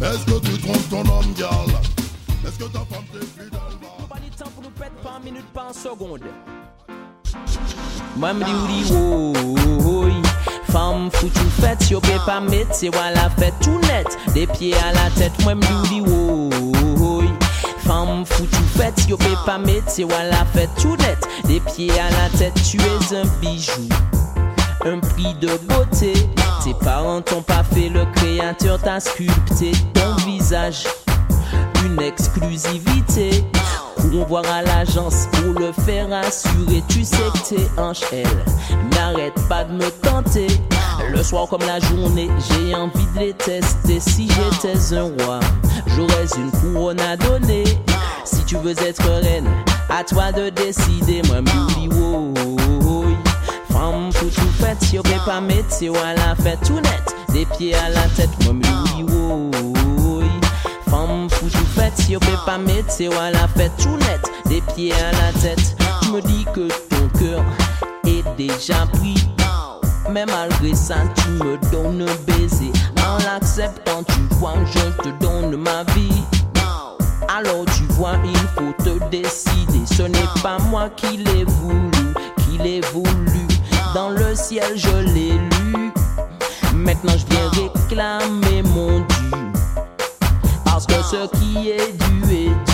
Est-ce 0.01 0.25
que 0.25 0.39
tu 0.39 0.57
trompes 0.59 0.89
ton 0.89 1.01
homme, 1.01 1.33
gal? 1.37 1.49
Est-ce 2.45 2.59
que 2.59 2.65
ta 2.65 2.79
femme 2.79 3.05
t'est 3.13 3.43
fidèle, 3.43 3.59
Pas 4.09 4.15
de 4.15 4.43
temps 4.43 4.51
pour 4.53 4.63
nous 4.63 4.71
pète 4.71 4.93
par 5.01 5.19
minute, 5.23 5.47
par 5.53 5.73
seconde. 5.73 6.21
Moi 8.15 8.33
me 8.33 8.43
dis 8.43 8.51
ou 8.51 8.67
dis 8.67 8.93
oh, 8.93 10.32
Femme 10.73 11.11
foutu 11.13 11.45
fête, 11.61 11.87
yo 11.91 11.99
peut 11.99 12.09
pas 12.25 12.39
mettre, 12.39 12.73
c'est 12.73 12.89
voilà 12.89 13.11
la 13.11 13.29
fête 13.29 13.53
tout 13.61 13.77
net. 13.81 14.07
Des 14.33 14.47
pieds 14.47 14.73
à 14.73 14.91
la 14.91 15.11
tête, 15.11 15.31
moi 15.43 15.53
me 15.53 15.61
dis 15.87 16.01
ou 16.01 16.49
dis 16.49 16.99
oh, 16.99 17.21
Femme 17.85 18.25
foutu 18.25 18.63
fête, 18.75 19.07
yo 19.07 19.15
peut 19.15 19.37
pas 19.45 19.59
mettre, 19.59 19.87
c'est 19.87 20.03
voilà 20.03 20.31
la 20.31 20.45
fête 20.45 20.71
tout 20.81 20.95
net. 20.95 21.19
Des 21.45 21.59
pieds 21.59 21.91
à 21.91 22.09
la 22.09 22.39
tête, 22.39 22.59
tu 22.67 22.77
es 22.77 23.15
un 23.15 23.25
bijou. 23.39 23.87
Un 24.83 24.97
prix 24.97 25.35
de 25.39 25.55
beauté, 25.67 26.13
tes 26.63 26.73
parents 26.83 27.21
t'ont 27.21 27.43
pas 27.43 27.63
fait, 27.63 27.89
le 27.89 28.05
créateur 28.15 28.81
t'a 28.81 28.99
sculpté 28.99 29.73
ton 29.93 30.15
visage 30.25 30.87
une 31.85 32.01
exclusivité. 32.01 33.43
Courons 33.95 34.25
voir 34.25 34.45
à 34.51 34.61
l'agence 34.61 35.27
pour 35.33 35.59
le 35.59 35.71
faire 35.71 36.11
assurer. 36.11 36.83
Tu 36.87 37.03
sais 37.03 37.15
que 37.33 37.55
t'es 37.55 37.67
un 37.77 37.93
elle. 38.11 38.92
N'arrête 39.13 39.47
pas 39.47 39.63
de 39.63 39.73
me 39.73 39.89
tenter. 40.01 40.47
Le 41.11 41.21
soir 41.21 41.47
comme 41.47 41.61
la 41.61 41.79
journée, 41.79 42.29
j'ai 42.49 42.73
envie 42.73 43.05
de 43.15 43.19
les 43.19 43.33
tester. 43.33 43.99
Si 43.99 44.27
j'étais 44.27 44.95
un 44.95 45.03
roi, 45.03 45.39
j'aurais 45.87 46.25
une 46.35 46.51
couronne 46.51 46.99
à 46.99 47.15
donner. 47.15 47.63
Si 48.25 48.43
tu 48.45 48.57
veux 48.57 48.71
être 48.71 49.07
reine, 49.21 49.47
à 49.89 50.03
toi 50.03 50.31
de 50.31 50.49
décider. 50.49 51.21
Moi, 51.27 51.41
m'oublie, 51.41 51.89
oh, 51.95 52.33
oh, 52.37 52.79
oh. 52.87 53.05
Femme 53.71 54.09
pour 54.13 54.31
tout 54.31 54.51
fait, 54.59 54.97
peut 55.03 55.09
pas 55.25 55.41
c'est 55.69 55.89
à 55.89 56.13
la 56.15 56.35
fête 56.35 56.59
tout 56.65 56.73
net. 56.73 57.15
Des 57.29 57.45
pieds 57.45 57.75
à 57.75 57.89
la 57.89 58.07
tête, 58.15 58.29
moi, 58.45 58.55
oh. 59.13 60.21
Femme 60.89 61.27
fête, 61.75 61.93
si 61.97 62.15
on 62.15 62.19
peut 62.19 62.31
pas 62.47 62.59
c'est 62.87 63.13
à 63.15 63.29
la 63.29 63.47
fête 63.47 63.73
tout 63.77 63.97
net, 63.97 64.21
des 64.47 64.61
pieds 64.73 64.93
à 64.93 65.11
la 65.11 65.39
tête. 65.39 65.75
Tu 66.01 66.09
me 66.09 66.21
dis 66.21 66.45
que 66.53 66.67
ton 66.89 67.19
cœur 67.19 67.43
déjà 68.37 68.85
pris. 68.93 69.27
Mais 70.11 70.25
malgré 70.25 70.75
ça, 70.75 70.95
tu 71.15 71.29
me 71.29 71.57
donnes 71.71 72.01
un 72.01 72.15
baiser. 72.25 72.71
En 72.97 73.17
l'acceptant, 73.23 74.03
tu 74.03 74.35
vois, 74.35 74.55
je 74.65 75.03
te 75.03 75.09
donne 75.23 75.55
ma 75.57 75.83
vie. 75.93 76.23
Alors 77.29 77.65
tu 77.75 77.83
vois, 77.93 78.15
il 78.23 78.47
faut 78.55 78.73
te 78.83 79.09
décider. 79.09 79.85
Ce 79.85 80.03
n'est 80.03 80.41
pas 80.41 80.57
moi 80.69 80.89
qui 80.89 81.17
l'ai 81.17 81.45
voulu, 81.45 82.13
qui 82.37 82.57
l'ai 82.57 82.81
voulu. 82.93 83.47
Dans 83.95 84.09
le 84.09 84.35
ciel, 84.35 84.73
je 84.75 84.97
l'ai 85.13 85.31
lu. 85.31 85.91
Maintenant, 86.75 87.13
je 87.17 87.25
viens 87.33 87.49
réclamer 87.49 88.61
mon 88.63 88.99
dû. 88.99 89.51
Parce 90.65 90.85
que 90.85 90.95
ce 90.95 91.27
qui 91.37 91.69
est 91.69 91.93
dû 91.93 92.33
est 92.33 92.49
dû. 92.49 92.72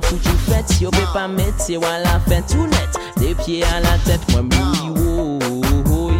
Femme 0.00 0.18
foutu 0.18 0.36
fête, 0.48 0.66
on 0.86 0.90
peut 0.90 1.12
pas 1.12 1.28
mettre, 1.28 1.58
c'est 1.58 1.76
à 1.76 1.98
la 1.98 2.20
fête 2.20 2.46
tout 2.48 2.66
net. 2.66 2.88
Des 3.16 3.34
pieds 3.34 3.64
à 3.64 3.80
la 3.80 3.98
tête, 4.04 4.20
moi, 4.30 4.42
dis, 4.50 4.90
oh, 4.96 5.38
oh, 5.42 5.62
oh. 5.90 6.10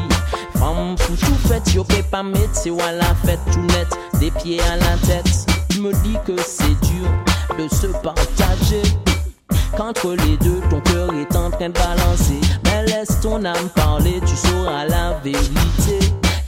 Femme 0.58 0.96
foutu 0.98 1.32
fête, 1.48 1.62
on 1.78 1.84
peut 1.84 2.02
pas 2.10 2.22
mettre, 2.22 2.54
c'est 2.54 2.70
à 2.70 2.92
la 2.92 3.14
fête 3.24 3.40
tout 3.52 3.60
net. 3.60 3.88
Des 4.18 4.30
pieds 4.30 4.60
à 4.60 4.76
la 4.76 4.96
tête. 5.06 5.46
Tu 5.70 5.80
me 5.80 5.92
dis 6.02 6.16
que 6.26 6.36
c'est 6.42 6.78
dur 6.80 7.08
de 7.58 7.68
se 7.74 7.86
partager. 8.02 8.82
Qu'entre 9.76 10.14
les 10.14 10.36
deux, 10.38 10.60
ton 10.68 10.80
cœur 10.80 11.10
est 11.14 11.36
en 11.36 11.50
train 11.50 11.68
de 11.68 11.74
balancer. 11.74 12.40
Mais 12.64 12.84
laisse 12.86 13.20
ton 13.20 13.44
âme 13.44 13.68
parler, 13.74 14.20
tu 14.26 14.36
sauras 14.36 14.84
la 14.86 15.12
vérité. 15.24 15.98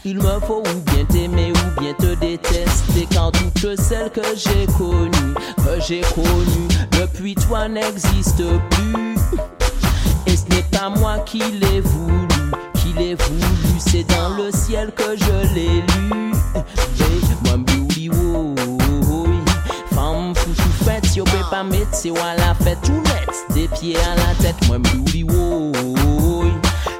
Il 0.04 0.16
me 0.16 0.40
faut 0.46 0.62
ou 0.66 0.80
bien 0.90 1.04
t'aimer 1.04 1.52
ou 1.52 1.80
bien 1.80 1.94
te 1.94 2.14
détester 2.16 3.06
Car 3.08 3.30
toutes 3.30 3.80
celles 3.80 4.10
que 4.10 4.20
j'ai 4.36 4.66
connues, 4.76 5.34
que 5.58 5.80
j'ai 5.80 6.00
connues 6.00 6.68
Toi 7.22 7.68
n'existent 7.68 8.58
plus? 8.70 9.14
Et 10.26 10.36
ce 10.36 10.44
n'est 10.50 10.64
pas 10.72 10.88
moi 10.88 11.20
qui 11.20 11.38
l'ai 11.38 11.80
voulu, 11.80 12.26
qui 12.74 12.92
l'ai 12.98 13.14
voulu 13.14 13.78
C'est 13.78 14.02
dans 14.02 14.30
le 14.36 14.50
ciel 14.50 14.90
que 14.92 15.16
je 15.16 15.54
l'ai 15.54 15.68
lu 15.68 16.32
oh, 18.12 18.54
oh, 18.58 18.78
oh. 19.08 19.26
Femme 19.94 20.34
foutu 20.34 20.68
fête, 20.84 21.04
on 21.20 21.24
peut 21.24 21.44
pas 21.48 21.62
mettre 21.62 21.94
C'est 21.94 22.10
à 22.10 22.34
la 22.34 22.54
fête 22.54 22.80
tout 22.82 22.92
net 22.92 23.30
Des 23.54 23.68
pieds 23.68 23.96
à 23.98 24.16
la 24.16 24.34
tête, 24.42 24.56
moi 24.66 24.78
m'oublie. 24.78 25.24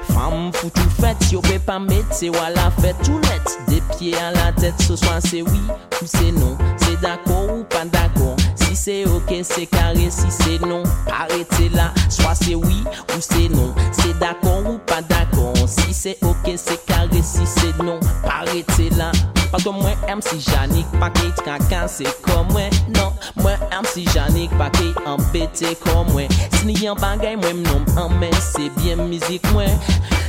Femme 0.07 0.53
foutu 0.53 0.81
fête, 1.01 1.17
on 1.35 1.41
peut 1.41 1.59
pas 1.59 1.79
mettre, 1.79 2.07
c'est 2.11 2.29
à 2.29 2.49
la 2.49 2.71
fête 2.81 2.95
tout 3.03 3.19
net. 3.19 3.59
Des 3.67 3.81
pieds 3.97 4.15
à 4.17 4.31
la 4.31 4.53
tête, 4.53 4.75
ce 4.79 4.95
soir 4.95 5.19
c'est 5.19 5.41
oui 5.41 5.61
ou 6.01 6.05
c'est 6.05 6.31
non. 6.31 6.57
C'est 6.77 6.97
d'accord 7.01 7.57
ou 7.59 7.65
pas 7.65 7.83
d'accord. 7.83 8.37
Si 8.73 8.85
c'est 8.85 9.05
ok, 9.05 9.31
c'est 9.43 9.67
carré. 9.67 10.09
Si 10.09 10.25
c'est 10.31 10.59
non, 10.65 10.81
arrêtez 11.11 11.69
là. 11.69 11.93
Soit 12.09 12.33
c'est 12.33 12.55
oui 12.55 12.83
ou 13.15 13.19
c'est 13.19 13.47
non. 13.49 13.71
C'est 13.91 14.17
d'accord 14.17 14.63
ou 14.67 14.79
pas 14.79 15.03
d'accord. 15.03 15.53
Si 15.67 15.93
c'est 15.93 16.17
ok, 16.23 16.53
c'est 16.55 16.83
carré. 16.87 17.21
Si 17.21 17.45
c'est 17.45 17.77
non, 17.83 17.99
arrêtez 18.27 18.89
là. 18.97 19.11
Parce 19.51 19.63
que 19.63 19.69
moi, 19.69 19.91
MC 20.07 20.39
Janik, 20.39 20.87
pas 20.99 21.11
caca, 21.11 21.87
c'est 21.87 22.19
comme 22.23 22.47
moi. 22.51 22.67
Non, 22.95 23.13
moi, 23.35 23.51
MC 23.71 24.09
Janik, 24.11 24.49
pas 24.57 24.71
embêté 25.05 25.77
comme 25.85 26.11
moi. 26.11 26.23
Si 26.53 26.65
n'y 26.65 26.87
pas 26.87 27.15
bagay, 27.15 27.35
moi, 27.35 27.53
non, 27.53 28.01
en 28.01 28.09
mais 28.09 28.31
c'est 28.41 28.71
bien 28.81 28.95
musique, 28.95 29.43
moi. 29.51 29.65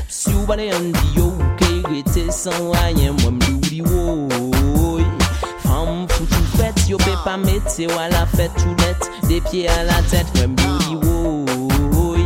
Si 0.06 0.30
vous 0.30 0.52
allez 0.52 0.70
en 0.74 0.80
dire, 0.80 1.24
ou 1.24 1.32
qu'il 1.56 1.96
était 1.96 2.30
sans 2.30 2.72
rien, 2.72 3.12
moi, 3.22 3.30
m'douli, 3.30 3.82
oh, 3.86 4.28
oh, 4.76 4.98
Femme 5.62 6.06
foutu 6.10 6.34
fête, 6.34 6.43
yo 6.88 6.96
peut 6.98 7.10
pas 7.24 7.36
mettre, 7.36 7.68
c'est 7.68 7.90
à 7.90 8.08
la 8.08 8.26
fête 8.26 8.52
tout 8.56 8.74
net. 8.84 8.96
Des 9.28 9.40
pieds 9.40 9.68
à 9.68 9.84
la 9.84 10.02
tête, 10.10 10.26
moi, 10.36 10.46
m'douli, 10.46 10.98
oh, 11.06 11.44
oh, 11.96 12.16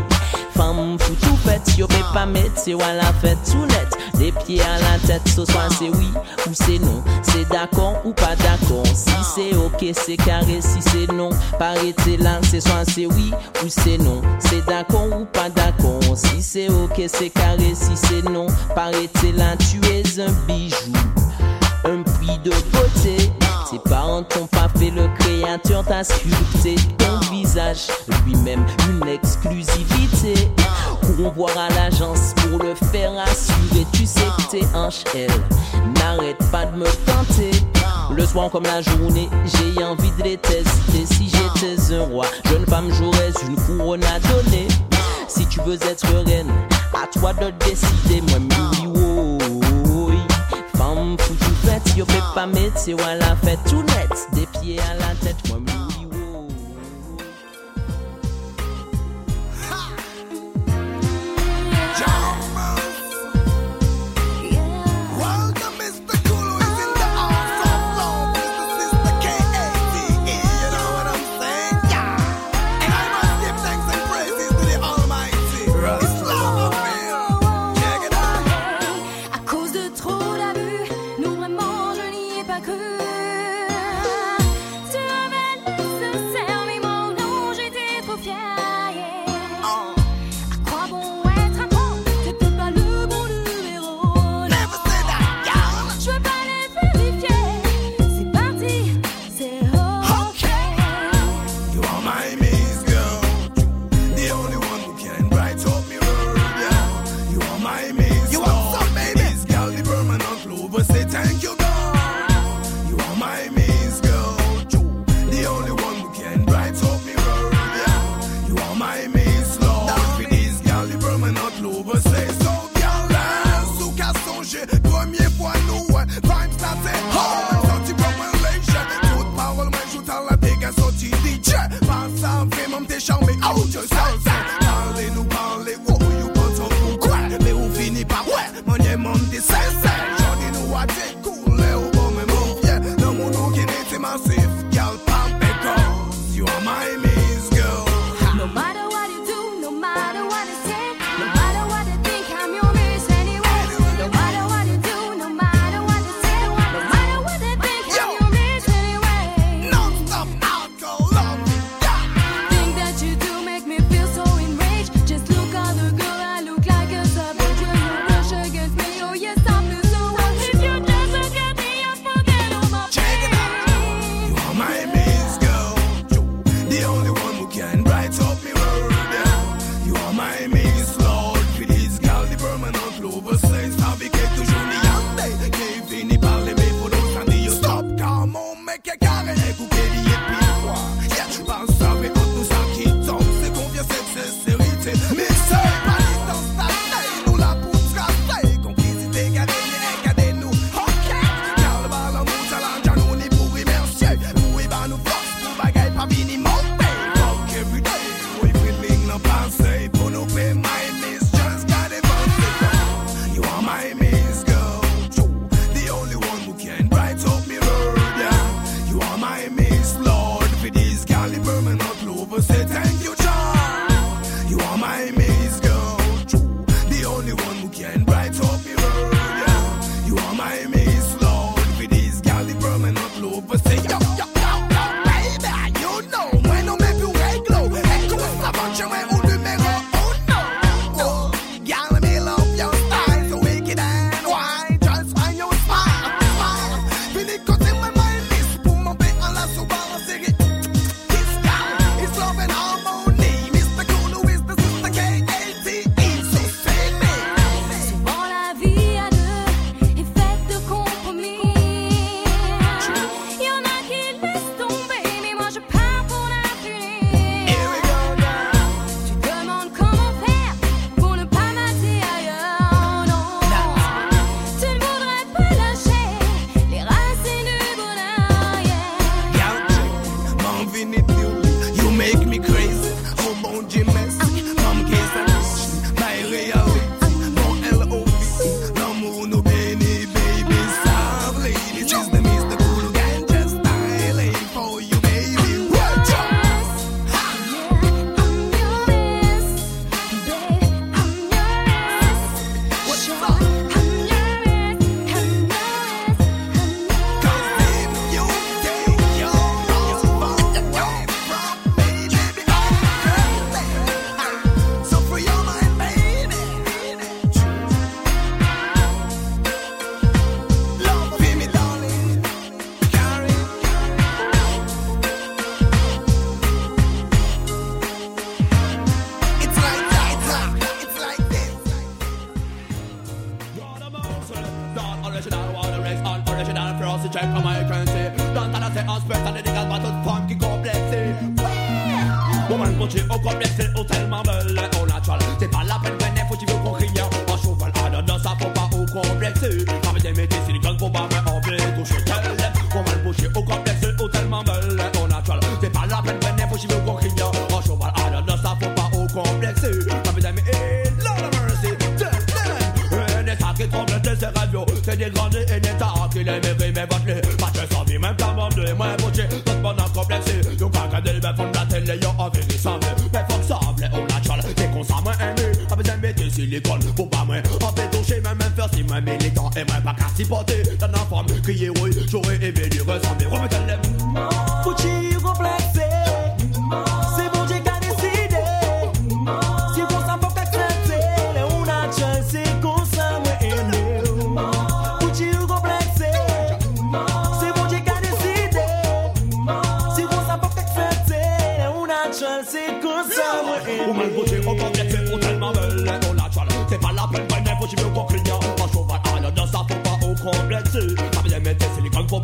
Femme 0.54 0.98
foutu 0.98 1.36
fête, 1.44 1.76
yo 1.76 1.86
peut 1.86 1.94
pas 2.12 2.26
mettre, 2.26 2.52
c'est 2.56 2.74
à 2.74 2.94
la 2.94 3.12
fête 3.20 3.38
tout 3.50 3.66
net. 3.66 3.88
Des 4.18 4.32
pieds 4.32 4.60
à 4.60 4.78
la 4.80 4.98
tête, 5.06 5.22
ce 5.28 5.44
soir 5.44 5.68
c'est 5.70 5.90
oui 5.90 6.08
ou 6.48 6.50
c'est 6.52 6.80
non. 6.80 7.04
C'est 7.22 7.48
d'accord 7.48 8.02
ou 8.04 8.12
pas 8.12 8.34
d'accord. 8.36 8.84
Si 8.86 9.12
c'est 9.34 9.54
ok, 9.54 9.84
c'est 9.92 10.16
carré. 10.16 10.60
Si 10.60 10.82
c'est 10.82 11.12
non, 11.12 11.30
paraît 11.58 11.94
là, 12.18 12.40
c'est 12.42 12.60
soit 12.60 12.84
c'est 12.88 13.06
oui 13.06 13.30
ou 13.64 13.68
c'est 13.68 13.98
non. 13.98 14.20
C'est 14.40 14.64
d'accord 14.66 15.06
ou 15.20 15.24
pas 15.24 15.48
d'accord. 15.50 16.00
Si 16.16 16.42
c'est 16.42 16.68
ok, 16.68 17.00
c'est 17.06 17.30
carré. 17.30 17.74
Si 17.74 17.96
c'est 17.96 18.28
non, 18.28 18.48
paraît 18.74 19.08
là, 19.36 19.54
tu 19.56 19.78
es 19.88 20.20
un 20.20 20.32
bijou. 20.48 20.92
Un 21.88 22.02
prix 22.02 22.38
de 22.44 22.50
beauté. 22.50 23.32
Tes 23.70 23.78
parents 23.88 24.22
t'ont 24.22 24.46
pas 24.46 24.68
fait 24.78 24.90
le 24.90 25.08
créateur, 25.18 25.82
t'a 25.86 26.04
sculpté 26.04 26.74
ton 26.98 27.18
visage. 27.32 27.86
Lui-même, 28.26 28.62
une 28.90 29.08
exclusivité. 29.08 30.34
Courons 31.00 31.32
voir 31.34 31.56
à 31.56 31.70
l'agence 31.70 32.34
pour 32.36 32.62
le 32.62 32.74
faire 32.74 33.12
assurer. 33.18 33.86
Tu 33.94 34.04
sais 34.04 34.20
que 34.36 34.50
t'es 34.50 34.66
un 34.74 34.90
elle. 35.14 35.30
N'arrête 35.94 36.36
pas 36.52 36.66
de 36.66 36.76
me 36.76 36.84
tenter. 37.06 37.52
Le 38.14 38.26
soir 38.26 38.50
comme 38.50 38.64
la 38.64 38.82
journée, 38.82 39.30
j'ai 39.46 39.82
envie 39.82 40.10
de 40.18 40.24
les 40.24 40.36
tester. 40.36 41.06
Si 41.06 41.30
j'étais 41.30 41.94
un 41.94 42.04
roi, 42.04 42.26
jeune 42.50 42.66
femme, 42.66 42.90
j'aurais 42.92 43.32
une 43.48 43.56
couronne 43.56 44.04
à 44.04 44.20
donner. 44.20 44.68
Si 45.26 45.46
tu 45.46 45.60
veux 45.62 45.76
être 45.76 46.06
reine, 46.26 46.52
à 46.92 47.06
toi 47.18 47.32
de 47.32 47.50
décider. 47.64 48.20
Moi, 48.28 48.40
oh. 48.94 49.67
Femme 50.78 51.16
foutu 51.18 51.50
fête, 51.64 51.96
yo 51.96 52.06
peut 52.06 52.14
pas 52.36 52.46
mettre, 52.46 52.78
c'est 52.78 52.92
à 53.02 53.16
la 53.16 53.34
fête 53.42 53.58
tout 53.68 53.82
net. 53.82 54.28
Des 54.32 54.46
pieds 54.46 54.78
à 54.78 54.94
la 54.94 55.12
tête, 55.16 55.36
moi, 55.48 55.58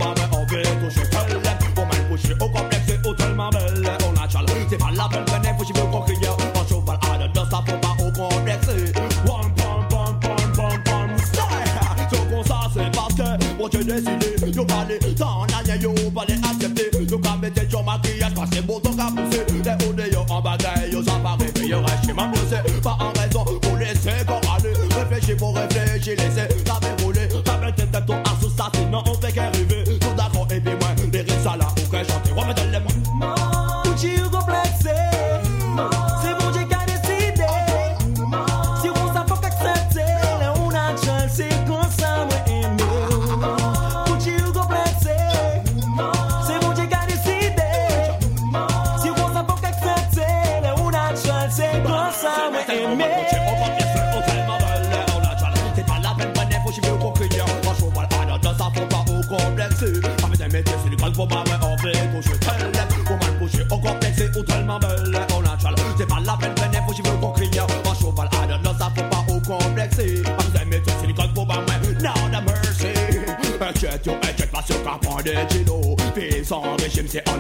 ma 0.05 0.15
main 0.15 0.29
en 0.33 0.45
vélo, 0.47 0.71
je 0.91 1.01
te 1.01 1.33
lève 1.33 1.75
Pour 1.75 1.87
me 1.87 2.09
pousser 2.09 2.35
au 2.35 2.49
complexe 2.49 2.89
et 2.89 3.09
au 3.09 3.15
tel 3.15 3.35
belle 3.35 3.91
On 4.07 4.23
a 4.23 4.29
chal, 4.29 4.45
c'est 4.69 4.79
pas 4.79 4.91
la 4.95 5.09
peine, 5.09 5.25
venez, 5.27 5.55
faut 5.59 5.65
j'y 5.65 5.73
veux 5.73 5.87
qu'on 5.87 6.01
crie 6.01 6.17
En 6.55 6.69
cheval 6.69 6.99
à 7.13 7.19
la 7.19 7.29
danse, 7.29 7.49
ça 7.51 7.63
faut 7.67 7.79
pas 7.79 7.97
au 8.05 8.13
complexe. 8.13 8.69
One, 9.27 9.53
one, 9.59 9.85
one, 9.91 10.17
one, 10.25 10.59
one, 10.59 10.81
one, 10.93 11.19
style 11.19 12.11
Ce 12.11 12.17
qu'on 12.17 12.45
ça, 12.45 12.61
c'est 12.75 12.91
parce 12.95 13.15
que 13.15 13.55
moi 13.57 13.69
j'ai 13.73 13.85
décidé 13.85 14.53
Yo 14.55 14.65
parler, 14.65 14.99
t'en 15.17 15.43
as 15.43 15.63
rien, 15.65 15.77
yo 15.77 15.93
parler, 16.15 16.35
accepter. 16.45 16.91
Yo 17.11 17.19
qu'à 17.19 17.37
mettre 17.41 17.69
sur 17.69 17.83
maquillage, 17.83 18.35
parce 18.35 18.51
que 18.51 18.67
mon 18.67 18.81
temps 18.81 18.95
qu'à 18.95 19.09
pousser 19.11 19.47
Les 19.65 19.87
hauts, 19.87 20.13
yo 20.13 20.21
en 20.29 20.41
bagaille, 20.41 20.93
yo 20.93 21.03
ça 21.03 21.13
paraît 21.23 21.51
Mais 21.61 21.67
yo 21.69 21.81
reste 21.81 22.07
chez 22.07 22.13
ma 22.13 22.27
blessée, 22.27 22.81
pas 22.83 22.99
en 23.01 23.13
raison 23.19 23.45
Pour 23.61 23.77
laisser 23.77 24.25
qu'on 24.27 24.41
aller 24.53 24.75
Réfléchir 24.97 25.37
pour 25.37 25.57
réfléchir, 25.57 26.15
laisser 26.19 26.49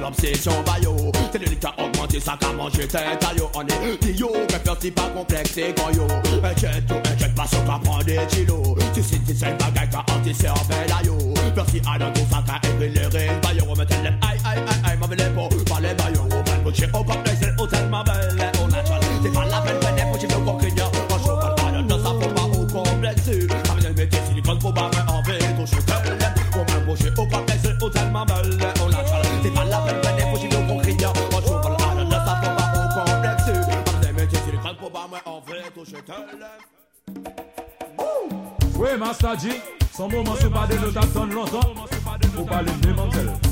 l'obsession 0.05 0.53
va 0.67 0.79
yo 0.81 0.95
C'est 1.33 1.39
l'unique 1.39 1.61
qui 1.61 1.67
a 1.67 1.75
augmenté 1.83 2.21
ça 2.21 2.37
qu'à 2.39 2.53
manger 2.53 2.87
tête 2.87 3.27
yo 3.37 3.51
On 3.55 3.63
est 3.63 3.99
dit 4.03 4.13
yo, 4.13 4.31
mais 4.33 4.59
personne 4.59 4.91
pas 4.93 5.09
complexe 5.15 5.59
quand 5.77 5.91
yo 5.91 6.07
Inquiète 6.45 6.85
yo, 6.89 6.97
inquiète 6.97 7.35
pas, 7.35 7.47
ça 7.47 7.59
prend 7.59 7.99
des 8.03 8.19
kilos. 8.29 8.77
Tu 8.95 9.03
sais, 9.03 9.19
tu 9.27 9.35
sais, 9.35 9.53
bagaille 9.59 9.89
qu'à 9.91 10.05
anti-cervelle 10.15 10.93
à 10.93 11.05
yo 11.05 11.17
Personne 11.55 11.81
à 11.93 11.99
d'un 11.99 12.11
coup 12.13 12.27
ça 12.31 12.45
qu'à 12.47 12.69
élever 12.69 12.89
les 12.89 13.07
rêves 13.07 13.41
on 13.67 13.77
met 13.77 13.85
les 13.85 13.95
aïe, 13.95 14.15
aïe, 14.23 14.39
aïe, 14.45 14.81
aïe, 14.85 14.99
ma 15.01 15.07
vélève 15.07 15.33
pas, 15.35 15.81
les 15.81 15.89
On 16.21 16.29
va 16.29 16.57
le 16.57 16.63
boucher 16.63 16.89
au 16.93 17.05
complexe 17.05 17.44
call 42.65 42.73
him 42.73 42.81
Demoiselle. 42.81 43.44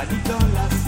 palito 0.00 0.38
las 0.54 0.79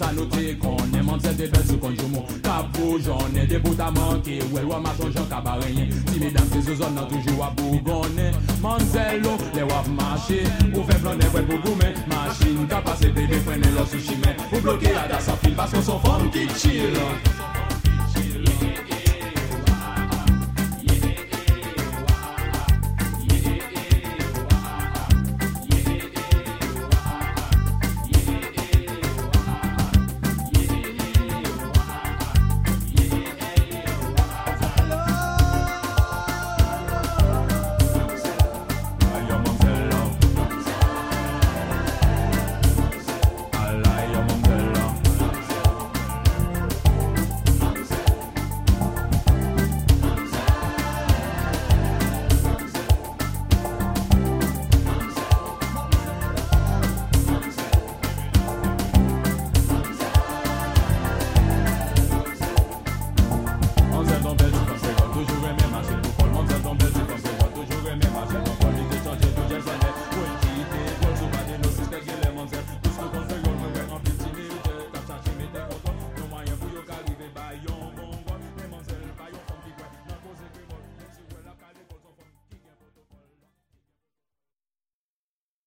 sa 0.00 0.08
nou 0.16 0.26
te 0.32 0.54
konen 0.62 1.04
Mam 1.04 1.20
se 1.20 1.32
te 1.36 1.48
bel 1.52 1.66
sou 1.68 1.80
konjou 1.82 2.08
moun 2.14 2.40
Kabou 2.44 2.96
jounen, 3.04 3.48
debou 3.50 3.76
ta 3.76 3.90
manke 3.92 4.40
Ou 4.48 4.60
el 4.62 4.68
waman 4.70 4.96
chonjou 4.96 5.19